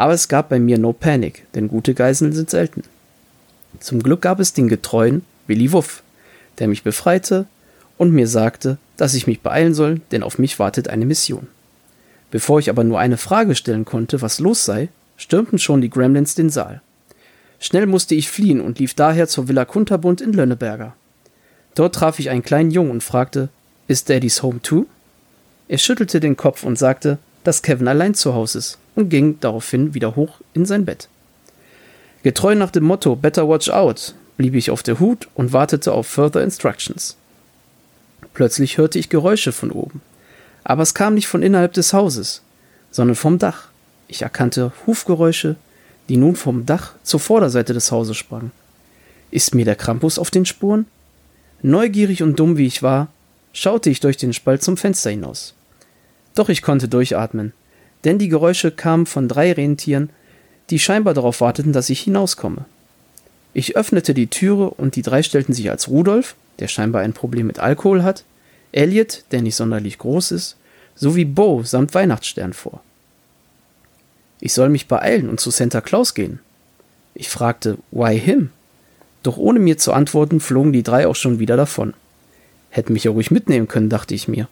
Aber 0.01 0.15
es 0.15 0.29
gab 0.29 0.49
bei 0.49 0.59
mir 0.59 0.79
no 0.79 0.95
panic, 0.95 1.45
denn 1.55 1.69
gute 1.69 1.93
Geiseln 1.93 2.33
sind 2.33 2.49
selten. 2.49 2.85
Zum 3.81 4.03
Glück 4.03 4.23
gab 4.23 4.41
es 4.41 4.55
den 4.55 4.67
getreuen 4.67 5.27
Willi 5.47 5.73
Wuff, 5.73 6.03
der 6.59 6.69
mich 6.69 6.83
befreite 6.83 7.45
und 7.99 8.11
mir 8.11 8.27
sagte, 8.27 8.79
dass 8.97 9.13
ich 9.13 9.27
mich 9.27 9.43
beeilen 9.43 9.75
soll, 9.75 10.01
denn 10.11 10.23
auf 10.23 10.39
mich 10.39 10.59
wartet 10.59 10.89
eine 10.89 11.05
Mission. 11.05 11.49
Bevor 12.31 12.61
ich 12.61 12.71
aber 12.71 12.83
nur 12.83 12.99
eine 12.99 13.19
Frage 13.19 13.55
stellen 13.55 13.85
konnte, 13.85 14.23
was 14.23 14.41
los 14.41 14.65
sei, 14.65 14.89
stürmten 15.19 15.59
schon 15.59 15.83
die 15.83 15.91
Gremlins 15.91 16.35
den 16.35 16.49
Saal. 16.49 16.81
Schnell 17.59 17.85
musste 17.85 18.15
ich 18.15 18.31
fliehen 18.31 18.63
und 18.63 18.79
lief 18.79 18.95
daher 18.95 19.29
zur 19.29 19.49
Villa 19.49 19.67
Kunterbund 19.67 20.23
in 20.23 20.33
Lönneberger. 20.33 20.97
Dort 21.75 21.95
traf 21.95 22.19
ich 22.19 22.31
einen 22.31 22.43
kleinen 22.43 22.71
Jungen 22.71 22.91
und 22.93 23.03
fragte, 23.03 23.51
ist 23.87 24.09
Daddy's 24.09 24.43
home 24.43 24.63
too? 24.63 24.87
Er 25.69 25.77
schüttelte 25.77 26.21
den 26.21 26.39
Kopf 26.39 26.63
und 26.63 26.79
sagte, 26.79 27.19
dass 27.45 27.61
Kevin 27.61 27.87
allein 27.87 28.15
zu 28.15 28.33
Hause 28.33 28.57
ist 28.61 28.79
und 29.01 29.09
ging 29.09 29.39
daraufhin 29.41 29.95
wieder 29.95 30.17
hoch 30.17 30.41
in 30.55 30.67
sein 30.67 30.85
Bett. 30.85 31.09
Getreu 32.23 32.55
nach 32.55 32.71
dem 32.71 32.85
Motto 32.85 33.17
Better 33.17 33.49
Watch 33.49 33.71
Out 33.71 34.15
blieb 34.37 34.55
ich 34.55 34.71
auf 34.71 34.83
der 34.83 35.01
Hut 35.01 35.29
und 35.35 35.53
wartete 35.53 35.93
auf 35.93 36.07
further 36.07 36.43
instructions. 36.43 37.17
Plötzlich 38.35 38.79
hörte 38.79 38.99
ich 38.99 39.09
Geräusche 39.09 39.53
von 39.53 39.71
oben. 39.71 40.01
Aber 40.65 40.83
es 40.83 40.95
kam 40.95 41.15
nicht 41.15 41.27
von 41.27 41.43
innerhalb 41.43 41.73
des 41.73 41.93
Hauses, 41.93 42.43
sondern 42.91 43.17
vom 43.17 43.39
Dach. 43.39 43.69
Ich 44.09 44.23
erkannte 44.23 44.73
Hufgeräusche, 44.87 45.57
die 46.09 46.17
nun 46.17 46.37
vom 46.37 46.67
Dach 46.67 46.93
zur 47.03 47.21
Vorderseite 47.21 47.73
des 47.73 47.91
Hauses 47.93 48.17
sprangen. 48.17 48.53
Ist 49.31 49.55
mir 49.55 49.65
der 49.65 49.77
Krampus 49.77 50.19
auf 50.19 50.31
den 50.31 50.45
Spuren? 50.45 50.87
Neugierig 51.63 52.23
und 52.23 52.39
dumm 52.39 52.57
wie 52.57 52.67
ich 52.67 52.83
war, 52.83 53.09
schaute 53.53 53.91
ich 53.91 54.01
durch 54.01 54.17
den 54.17 54.33
Spalt 54.33 54.63
zum 54.63 54.77
Fenster 54.77 55.11
hinaus. 55.11 55.55
Doch 56.35 56.49
ich 56.49 56.63
konnte 56.63 56.89
durchatmen, 56.89 57.53
denn 58.05 58.19
die 58.19 58.29
Geräusche 58.29 58.71
kamen 58.71 59.07
von 59.07 59.29
drei 59.29 59.53
Rentieren, 59.53 60.11
die 60.71 60.79
scheinbar 60.79 61.15
darauf 61.15 61.41
warteten, 61.41 61.73
dass 61.73 61.91
ich 61.91 62.01
hinauskomme. 62.01 62.65
Ich 63.53 63.77
öffnete 63.77 64.15
die 64.15 64.29
Türe 64.29 64.71
und 64.71 64.97
die 64.97 65.03
drei 65.03 65.23
stellten 65.23 65.53
sich 65.53 65.71
als 65.71 65.89
Rudolf, 65.89 66.37
der 66.61 66.69
scheinbar 66.69 67.03
ein 67.03 67.13
Problem 67.13 67.47
mit 67.47 67.59
Alkohol 67.59 68.03
hat, 68.03 68.25
Elliot, 68.73 69.25
der 69.33 69.43
nicht 69.43 69.57
sonderlich 69.57 69.99
groß 69.99 70.31
ist, 70.31 70.57
sowie 70.95 71.25
Bo 71.25 71.63
samt 71.65 71.95
Weihnachtsstern 71.95 72.53
vor. 72.53 72.81
Ich 74.41 74.53
soll 74.53 74.69
mich 74.69 74.87
beeilen 74.87 75.29
und 75.29 75.41
zu 75.41 75.51
Santa 75.51 75.81
Claus 75.81 76.15
gehen. 76.15 76.39
Ich 77.15 77.29
fragte, 77.29 77.79
why 77.91 78.19
him? 78.19 78.51
Doch 79.23 79.37
ohne 79.37 79.59
mir 79.59 79.77
zu 79.77 79.93
antworten, 79.93 80.41
flogen 80.41 80.73
die 80.73 80.83
drei 80.83 81.07
auch 81.07 81.17
schon 81.17 81.39
wieder 81.39 81.57
davon. 81.57 81.95
Hätten 82.71 82.93
mich 82.93 83.05
ja 83.05 83.11
ruhig 83.11 83.31
mitnehmen 83.31 83.69
können, 83.69 83.91
dachte 83.91 84.15
ich 84.15 84.29
mir. 84.29 84.49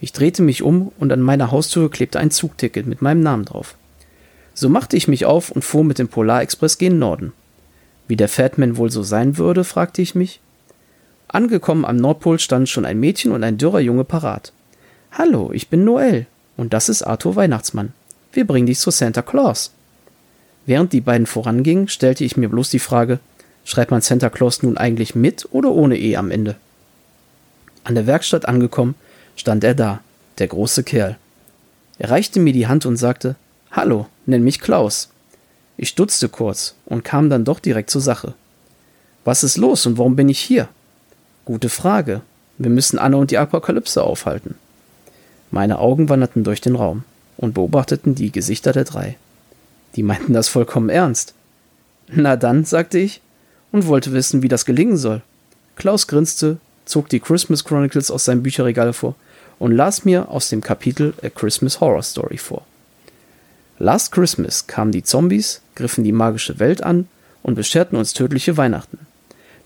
Ich 0.00 0.12
drehte 0.12 0.42
mich 0.42 0.62
um 0.62 0.92
und 0.98 1.12
an 1.12 1.20
meiner 1.20 1.50
Haustür 1.50 1.90
klebte 1.90 2.18
ein 2.18 2.30
Zugticket 2.30 2.86
mit 2.86 3.02
meinem 3.02 3.20
Namen 3.20 3.44
drauf. 3.44 3.76
So 4.54 4.68
machte 4.68 4.96
ich 4.96 5.08
mich 5.08 5.24
auf 5.24 5.50
und 5.50 5.64
fuhr 5.64 5.84
mit 5.84 5.98
dem 5.98 6.08
Polarexpress 6.08 6.78
gen 6.78 6.98
Norden. 6.98 7.32
Wie 8.08 8.16
der 8.16 8.28
Fatman 8.28 8.76
wohl 8.76 8.90
so 8.90 9.02
sein 9.02 9.38
würde, 9.38 9.64
fragte 9.64 10.02
ich 10.02 10.14
mich. 10.14 10.40
Angekommen 11.28 11.84
am 11.84 11.96
Nordpol 11.96 12.38
standen 12.38 12.66
schon 12.66 12.84
ein 12.84 13.00
Mädchen 13.00 13.32
und 13.32 13.42
ein 13.42 13.58
dürrer 13.58 13.80
Junge 13.80 14.04
parat. 14.04 14.52
Hallo, 15.12 15.50
ich 15.52 15.68
bin 15.68 15.84
Noel 15.84 16.26
und 16.56 16.72
das 16.72 16.88
ist 16.88 17.02
Arthur 17.02 17.36
Weihnachtsmann. 17.36 17.92
Wir 18.32 18.46
bringen 18.46 18.66
dich 18.66 18.78
zu 18.78 18.90
Santa 18.90 19.22
Claus. 19.22 19.72
Während 20.66 20.92
die 20.92 21.00
beiden 21.00 21.26
vorangingen, 21.26 21.88
stellte 21.88 22.24
ich 22.24 22.36
mir 22.36 22.48
bloß 22.48 22.70
die 22.70 22.78
Frage, 22.78 23.18
schreibt 23.64 23.90
man 23.90 24.02
Santa 24.02 24.30
Claus 24.30 24.62
nun 24.62 24.76
eigentlich 24.76 25.14
mit 25.14 25.48
oder 25.50 25.72
ohne 25.72 25.98
E 25.98 26.16
am 26.16 26.30
Ende? 26.30 26.56
An 27.84 27.94
der 27.94 28.06
Werkstatt 28.06 28.46
angekommen, 28.46 28.94
stand 29.36 29.62
er 29.64 29.74
da, 29.74 30.00
der 30.38 30.48
große 30.48 30.82
Kerl. 30.82 31.16
Er 31.98 32.10
reichte 32.10 32.40
mir 32.40 32.52
die 32.52 32.66
Hand 32.66 32.86
und 32.86 32.96
sagte, 32.96 33.36
Hallo, 33.70 34.06
nenn 34.26 34.42
mich 34.42 34.60
Klaus. 34.60 35.10
Ich 35.76 35.90
stutzte 35.90 36.28
kurz 36.28 36.74
und 36.86 37.04
kam 37.04 37.30
dann 37.30 37.44
doch 37.44 37.60
direkt 37.60 37.90
zur 37.90 38.00
Sache. 38.00 38.34
Was 39.24 39.44
ist 39.44 39.56
los 39.56 39.86
und 39.86 39.98
warum 39.98 40.16
bin 40.16 40.28
ich 40.28 40.40
hier? 40.40 40.68
Gute 41.44 41.68
Frage. 41.68 42.22
Wir 42.58 42.70
müssen 42.70 42.98
Anne 42.98 43.16
und 43.16 43.30
die 43.30 43.38
Apokalypse 43.38 44.02
aufhalten. 44.02 44.54
Meine 45.50 45.78
Augen 45.78 46.08
wanderten 46.08 46.44
durch 46.44 46.60
den 46.60 46.74
Raum 46.74 47.04
und 47.36 47.54
beobachteten 47.54 48.14
die 48.14 48.32
Gesichter 48.32 48.72
der 48.72 48.84
drei. 48.84 49.16
Die 49.94 50.02
meinten 50.02 50.32
das 50.32 50.48
vollkommen 50.48 50.88
ernst. 50.88 51.34
Na 52.08 52.36
dann, 52.36 52.64
sagte 52.64 52.98
ich 52.98 53.20
und 53.72 53.86
wollte 53.86 54.12
wissen, 54.12 54.42
wie 54.42 54.48
das 54.48 54.64
gelingen 54.64 54.96
soll. 54.96 55.22
Klaus 55.76 56.06
grinste, 56.06 56.58
zog 56.86 57.08
die 57.08 57.20
Christmas 57.20 57.64
Chronicles 57.64 58.10
aus 58.10 58.24
seinem 58.24 58.42
Bücherregal 58.42 58.92
vor 58.92 59.14
und 59.58 59.72
las 59.72 60.04
mir 60.04 60.30
aus 60.30 60.48
dem 60.48 60.60
Kapitel 60.60 61.14
A 61.22 61.28
Christmas 61.28 61.80
Horror 61.80 62.02
Story 62.02 62.38
vor. 62.38 62.64
Last 63.78 64.12
Christmas 64.12 64.66
kamen 64.66 64.92
die 64.92 65.02
Zombies, 65.02 65.60
griffen 65.74 66.04
die 66.04 66.12
magische 66.12 66.58
Welt 66.58 66.82
an 66.82 67.08
und 67.42 67.54
bescherten 67.54 67.98
uns 67.98 68.14
tödliche 68.14 68.56
Weihnachten. 68.56 68.98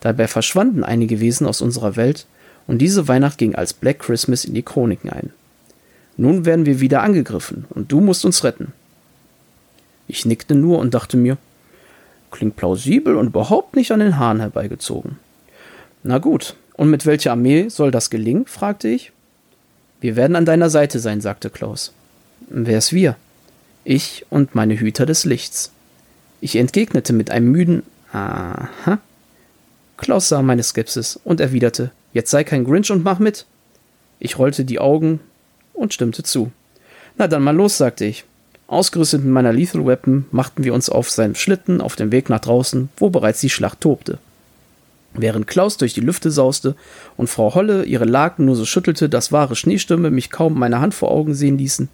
Dabei 0.01 0.27
verschwanden 0.27 0.83
einige 0.83 1.21
Wesen 1.21 1.47
aus 1.47 1.61
unserer 1.61 1.97
Welt 1.97 2.27
und 2.67 2.79
diese 2.79 3.09
Weihnacht 3.09 3.39
ging 3.39 3.55
als 3.55 3.73
Black 3.73 4.01
Christmas 4.01 4.45
in 4.45 4.55
die 4.55 4.63
Chroniken 4.63 5.11
ein. 5.11 5.31
Nun 6.17 6.45
werden 6.45 6.67
wir 6.67 6.81
wieder 6.81 7.03
angegriffen 7.03 7.67
und 7.71 7.93
du 7.93 8.01
musst 8.01 8.25
uns 8.25 8.45
retten. 8.45 8.73
Ich 10.09 10.27
nickte 10.27 10.55
nur 10.55 10.79
und 10.79 10.93
dachte 10.93 11.17
mir, 11.17 11.39
klingt 12.31 12.57
plausibel 12.57 13.17
und 13.17 13.29
überhaupt 13.29 13.77
nicht 13.77 13.93
an 13.93 14.01
den 14.01 14.19
Haaren 14.19 14.41
herbeigezogen. 14.41 15.19
Na 16.03 16.19
gut, 16.19 16.57
und 16.75 16.91
mit 16.91 17.07
welcher 17.07 17.33
Armee 17.33 17.69
soll 17.69 17.91
das 17.91 18.11
gelingen? 18.11 18.47
fragte 18.47 18.89
ich. 18.89 19.13
Wir 20.01 20.17
werden 20.17 20.37
an 20.37 20.47
deiner 20.47 20.71
Seite 20.71 20.99
sein, 20.99 21.21
sagte 21.21 21.51
Klaus. 21.51 21.93
Wer 22.49 22.79
ist 22.79 22.93
wir? 22.93 23.17
Ich 23.85 24.25
und 24.31 24.55
meine 24.55 24.79
Hüter 24.79 25.07
des 25.07 25.25
Lichts. 25.25 25.71
Ich 26.41 26.57
entgegnete 26.57 27.13
mit 27.13 27.31
einem 27.31 27.51
müden 27.51 27.83
Aha. 28.13 28.99
Klaus 29.97 30.29
sah 30.29 30.43
meine 30.43 30.63
Skepsis 30.63 31.21
und 31.23 31.41
erwiderte, 31.41 31.93
jetzt 32.13 32.31
sei 32.31 32.43
kein 32.43 32.65
Grinch 32.65 32.91
und 32.91 33.05
mach 33.05 33.19
mit. 33.19 33.47
Ich 34.19 34.39
rollte 34.39 34.65
die 34.65 34.81
Augen 34.81 35.21
und 35.75 35.95
stimmte 35.95 36.23
zu. 36.23 36.51
Na 37.17 37.29
dann 37.29 37.43
mal 37.43 37.55
los, 37.55 37.77
sagte 37.77 38.07
ich. 38.07 38.25
Ausgerüstet 38.67 39.23
mit 39.25 39.33
meiner 39.33 39.53
Lethal 39.53 39.85
Weapon 39.87 40.27
machten 40.31 40.65
wir 40.65 40.75
uns 40.75 40.89
auf 40.89 41.11
seinem 41.11 41.35
Schlitten 41.35 41.81
auf 41.81 41.97
dem 41.97 42.13
Weg 42.13 42.31
nach 42.31 42.41
draußen, 42.41 42.89
wo 42.97 43.11
bereits 43.11 43.41
die 43.41 43.51
Schlacht 43.51 43.81
tobte. 43.81 44.19
Während 45.15 45.47
Klaus 45.47 45.77
durch 45.77 45.93
die 45.93 46.01
Lüfte 46.01 46.31
sauste 46.31 46.77
und 47.17 47.29
Frau 47.29 47.55
Holle 47.55 47.85
ihre 47.85 48.05
Laken 48.05 48.45
nur 48.45 48.57
so 48.57 48.65
schüttelte, 48.65 49.09
dass 49.09 49.33
wahre 49.33 49.57
Schneestürme 49.57 50.11
mich 50.11 50.31
kaum 50.31 50.59
meine 50.59 50.81
Hand 50.81 50.95
vor 50.95 51.11
Augen 51.11 51.35
sehen 51.35 51.59
ließen, 51.59 51.89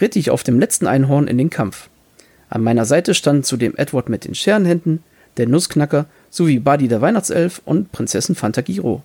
ritt 0.00 0.16
ich 0.16 0.30
auf 0.30 0.42
dem 0.42 0.58
letzten 0.58 0.86
Einhorn 0.86 1.28
in 1.28 1.38
den 1.38 1.50
Kampf. 1.50 1.88
An 2.48 2.62
meiner 2.62 2.84
Seite 2.84 3.14
standen 3.14 3.44
zudem 3.44 3.74
Edward 3.76 4.08
mit 4.08 4.24
den 4.24 4.34
Scherenhänden, 4.34 5.02
der 5.36 5.48
Nussknacker 5.48 6.06
sowie 6.30 6.58
Buddy 6.58 6.88
der 6.88 7.00
Weihnachtself 7.00 7.60
und 7.64 7.92
Prinzessin 7.92 8.34
Fantagiro. 8.34 9.02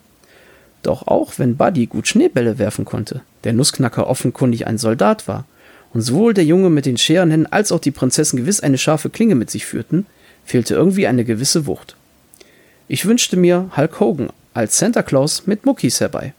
Doch 0.82 1.06
auch 1.06 1.38
wenn 1.38 1.56
Buddy 1.56 1.86
gut 1.86 2.08
Schneebälle 2.08 2.58
werfen 2.58 2.84
konnte, 2.84 3.20
der 3.44 3.52
Nussknacker 3.52 4.06
offenkundig 4.08 4.66
ein 4.66 4.78
Soldat 4.78 5.28
war 5.28 5.44
und 5.92 6.00
sowohl 6.00 6.34
der 6.34 6.44
Junge 6.44 6.70
mit 6.70 6.86
den 6.86 6.96
Scherenhänden 6.96 7.52
als 7.52 7.70
auch 7.70 7.80
die 7.80 7.90
Prinzessin 7.90 8.38
gewiss 8.38 8.60
eine 8.60 8.78
scharfe 8.78 9.10
Klinge 9.10 9.34
mit 9.34 9.50
sich 9.50 9.66
führten, 9.66 10.06
fehlte 10.44 10.74
irgendwie 10.74 11.06
eine 11.06 11.24
gewisse 11.24 11.66
Wucht. 11.66 11.96
Ich 12.88 13.06
wünschte 13.06 13.36
mir 13.36 13.70
Hulk 13.76 14.00
Hogan 14.00 14.30
als 14.54 14.78
Santa 14.78 15.02
Claus 15.02 15.46
mit 15.46 15.64
Muckis 15.64 16.00
herbei. 16.00 16.34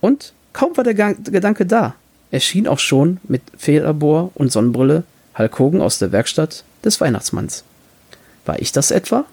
Und 0.00 0.32
kaum 0.52 0.76
war 0.76 0.84
der 0.84 0.94
Gedanke 0.94 1.66
da, 1.66 1.94
erschien 2.30 2.68
auch 2.68 2.78
schon 2.78 3.18
mit 3.24 3.42
Federbohr 3.56 4.30
und 4.34 4.52
Sonnenbrille 4.52 5.04
Hulk 5.36 5.58
Hogan 5.58 5.80
aus 5.80 5.98
der 5.98 6.12
Werkstatt 6.12 6.64
des 6.84 7.00
Weihnachtsmanns. 7.00 7.64
War 8.44 8.60
ich 8.60 8.72
das 8.72 8.90
etwa? 8.90 9.24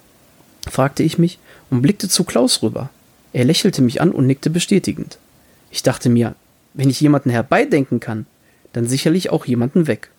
fragte 0.67 1.03
ich 1.03 1.17
mich 1.17 1.39
und 1.69 1.81
blickte 1.81 2.09
zu 2.09 2.23
Klaus 2.23 2.63
rüber. 2.63 2.89
Er 3.33 3.45
lächelte 3.45 3.81
mich 3.81 4.01
an 4.01 4.11
und 4.11 4.25
nickte 4.25 4.49
bestätigend. 4.49 5.17
Ich 5.71 5.83
dachte 5.83 6.09
mir, 6.09 6.35
wenn 6.73 6.89
ich 6.89 7.01
jemanden 7.01 7.29
herbeidenken 7.29 7.99
kann, 7.99 8.25
dann 8.73 8.87
sicherlich 8.87 9.29
auch 9.29 9.45
jemanden 9.45 9.87
weg. 9.87 10.09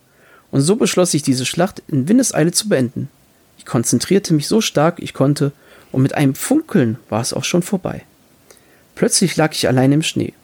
Und 0.51 0.61
so 0.61 0.77
beschloss 0.77 1.15
ich 1.15 1.23
diese 1.23 1.45
Schlacht 1.45 1.83
in 1.89 2.09
Windeseile 2.09 2.53
zu 2.53 2.69
beenden. 2.69 3.09
Ich 3.59 3.67
konzentrierte 3.67 4.35
mich 4.35 4.49
so 4.49 4.61
stark 4.61 5.01
ich 5.01 5.15
konnte, 5.15 5.53
und 5.93 6.03
mit 6.03 6.15
einem 6.15 6.35
Funkeln 6.35 6.99
war 7.09 7.21
es 7.21 7.33
auch 7.33 7.45
schon 7.45 7.63
vorbei. 7.63 8.03
Plötzlich 8.95 9.37
lag 9.37 9.53
ich 9.53 9.69
allein 9.69 9.93
im 9.93 10.03
Schnee. 10.03 10.35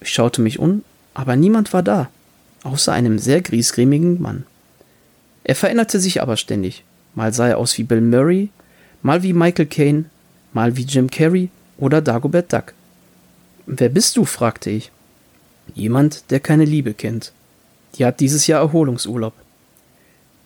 Ich 0.00 0.10
schaute 0.10 0.40
mich 0.40 0.58
um, 0.58 0.82
aber 1.14 1.36
niemand 1.36 1.72
war 1.72 1.82
da, 1.82 2.08
außer 2.62 2.92
einem 2.92 3.18
sehr 3.18 3.40
griesgrämigen 3.40 4.20
Mann. 4.20 4.44
Er 5.44 5.54
veränderte 5.54 6.00
sich 6.00 6.22
aber 6.22 6.36
ständig. 6.36 6.84
Mal 7.14 7.32
sah 7.32 7.48
er 7.48 7.58
aus 7.58 7.78
wie 7.78 7.84
Bill 7.84 8.00
Murray, 8.00 8.50
mal 9.02 9.22
wie 9.22 9.32
Michael 9.32 9.66
Caine, 9.66 10.04
mal 10.52 10.76
wie 10.76 10.82
Jim 10.82 11.10
Carrey 11.10 11.50
oder 11.78 12.02
Dagobert 12.02 12.52
Duck. 12.52 12.74
Wer 13.66 13.88
bist 13.88 14.16
du? 14.16 14.24
fragte 14.24 14.70
ich. 14.70 14.90
Jemand, 15.74 16.30
der 16.30 16.40
keine 16.40 16.64
Liebe 16.64 16.94
kennt. 16.94 17.32
Die 17.94 18.04
hat 18.04 18.20
dieses 18.20 18.46
Jahr 18.46 18.60
Erholungsurlaub. 18.60 19.34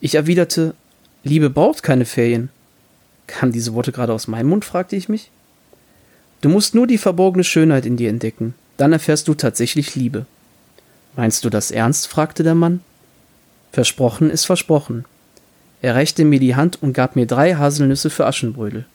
Ich 0.00 0.14
erwiderte, 0.14 0.74
Liebe 1.22 1.50
braucht 1.50 1.82
keine 1.82 2.04
Ferien. 2.04 2.48
Kamen 3.26 3.52
diese 3.52 3.74
Worte 3.74 3.92
gerade 3.92 4.12
aus 4.12 4.28
meinem 4.28 4.48
Mund, 4.48 4.64
fragte 4.64 4.96
ich 4.96 5.08
mich. 5.08 5.30
Du 6.40 6.48
musst 6.48 6.74
nur 6.74 6.86
die 6.86 6.98
verborgene 6.98 7.44
Schönheit 7.44 7.84
in 7.84 7.96
dir 7.96 8.08
entdecken, 8.08 8.54
dann 8.76 8.92
erfährst 8.92 9.28
du 9.28 9.34
tatsächlich 9.34 9.94
Liebe. 9.94 10.24
Meinst 11.16 11.44
du 11.44 11.50
das 11.50 11.70
ernst? 11.70 12.08
fragte 12.08 12.42
der 12.42 12.54
Mann. 12.54 12.80
Versprochen 13.72 14.30
ist 14.30 14.46
versprochen. 14.46 15.04
Er 15.82 15.94
reichte 15.94 16.24
mir 16.24 16.40
die 16.40 16.56
Hand 16.56 16.82
und 16.82 16.92
gab 16.92 17.16
mir 17.16 17.26
drei 17.26 17.54
Haselnüsse 17.54 18.10
für 18.10 18.26
Aschenbrödel. 18.26 18.86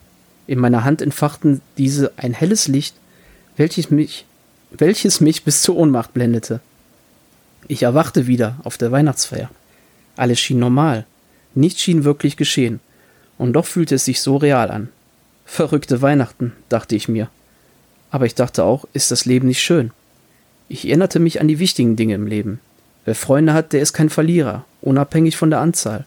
In 0.47 0.59
meiner 0.59 0.83
Hand 0.83 1.01
entfachten 1.01 1.61
diese 1.77 2.13
ein 2.17 2.33
helles 2.33 2.67
Licht, 2.67 2.95
welches 3.57 3.89
mich, 3.89 4.25
welches 4.71 5.21
mich 5.21 5.43
bis 5.43 5.61
zur 5.61 5.77
Ohnmacht 5.77 6.13
blendete. 6.13 6.59
Ich 7.67 7.83
erwachte 7.83 8.27
wieder 8.27 8.57
auf 8.63 8.77
der 8.77 8.91
Weihnachtsfeier. 8.91 9.49
Alles 10.15 10.39
schien 10.39 10.59
normal. 10.59 11.05
Nichts 11.55 11.81
schien 11.81 12.03
wirklich 12.03 12.37
geschehen. 12.37 12.79
Und 13.37 13.53
doch 13.53 13.65
fühlte 13.65 13.95
es 13.95 14.05
sich 14.05 14.21
so 14.21 14.37
real 14.37 14.69
an. 14.69 14.89
Verrückte 15.45 16.01
Weihnachten, 16.01 16.53
dachte 16.69 16.95
ich 16.95 17.07
mir. 17.07 17.29
Aber 18.11 18.25
ich 18.25 18.35
dachte 18.35 18.63
auch, 18.63 18.85
ist 18.93 19.11
das 19.11 19.25
Leben 19.25 19.47
nicht 19.47 19.61
schön? 19.61 19.91
Ich 20.69 20.87
erinnerte 20.87 21.19
mich 21.19 21.41
an 21.41 21.47
die 21.47 21.59
wichtigen 21.59 21.95
Dinge 21.95 22.15
im 22.15 22.27
Leben. 22.27 22.59
Wer 23.05 23.15
Freunde 23.15 23.53
hat, 23.53 23.73
der 23.73 23.81
ist 23.81 23.93
kein 23.93 24.09
Verlierer, 24.09 24.65
unabhängig 24.81 25.37
von 25.37 25.49
der 25.49 25.59
Anzahl. 25.59 26.05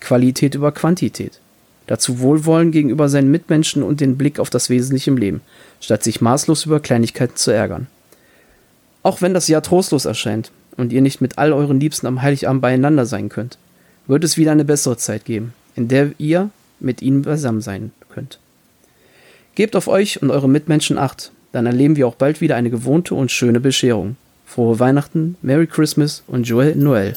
Qualität 0.00 0.54
über 0.54 0.72
Quantität. 0.72 1.40
Dazu 1.86 2.20
Wohlwollen 2.20 2.72
gegenüber 2.72 3.08
seinen 3.08 3.30
Mitmenschen 3.30 3.82
und 3.82 4.00
den 4.00 4.16
Blick 4.16 4.38
auf 4.38 4.50
das 4.50 4.70
Wesentliche 4.70 5.10
im 5.10 5.16
Leben, 5.16 5.40
statt 5.80 6.02
sich 6.02 6.20
maßlos 6.20 6.66
über 6.66 6.80
Kleinigkeiten 6.80 7.36
zu 7.36 7.50
ärgern. 7.50 7.86
Auch 9.02 9.22
wenn 9.22 9.34
das 9.34 9.48
Jahr 9.48 9.62
trostlos 9.62 10.04
erscheint 10.04 10.50
und 10.76 10.92
ihr 10.92 11.02
nicht 11.02 11.20
mit 11.20 11.38
all 11.38 11.52
euren 11.52 11.80
Liebsten 11.80 12.06
am 12.06 12.22
Heiligabend 12.22 12.62
beieinander 12.62 13.06
sein 13.06 13.28
könnt, 13.28 13.58
wird 14.10 14.24
es 14.24 14.36
wieder 14.36 14.52
eine 14.52 14.64
bessere 14.64 14.96
Zeit 14.96 15.24
geben, 15.24 15.54
in 15.76 15.86
der 15.86 16.10
ihr 16.18 16.50
mit 16.80 17.00
ihnen 17.00 17.22
beisammen 17.22 17.60
sein 17.60 17.92
könnt. 18.12 18.40
Gebt 19.54 19.76
auf 19.76 19.86
euch 19.86 20.20
und 20.20 20.30
eure 20.30 20.48
Mitmenschen 20.48 20.98
Acht, 20.98 21.30
dann 21.52 21.66
erleben 21.66 21.96
wir 21.96 22.08
auch 22.08 22.16
bald 22.16 22.40
wieder 22.40 22.56
eine 22.56 22.70
gewohnte 22.70 23.14
und 23.14 23.30
schöne 23.30 23.60
Bescherung. 23.60 24.16
Frohe 24.46 24.80
Weihnachten, 24.80 25.36
Merry 25.42 25.68
Christmas 25.68 26.24
und 26.26 26.44
Joel 26.44 26.74
Noel. 26.74 27.14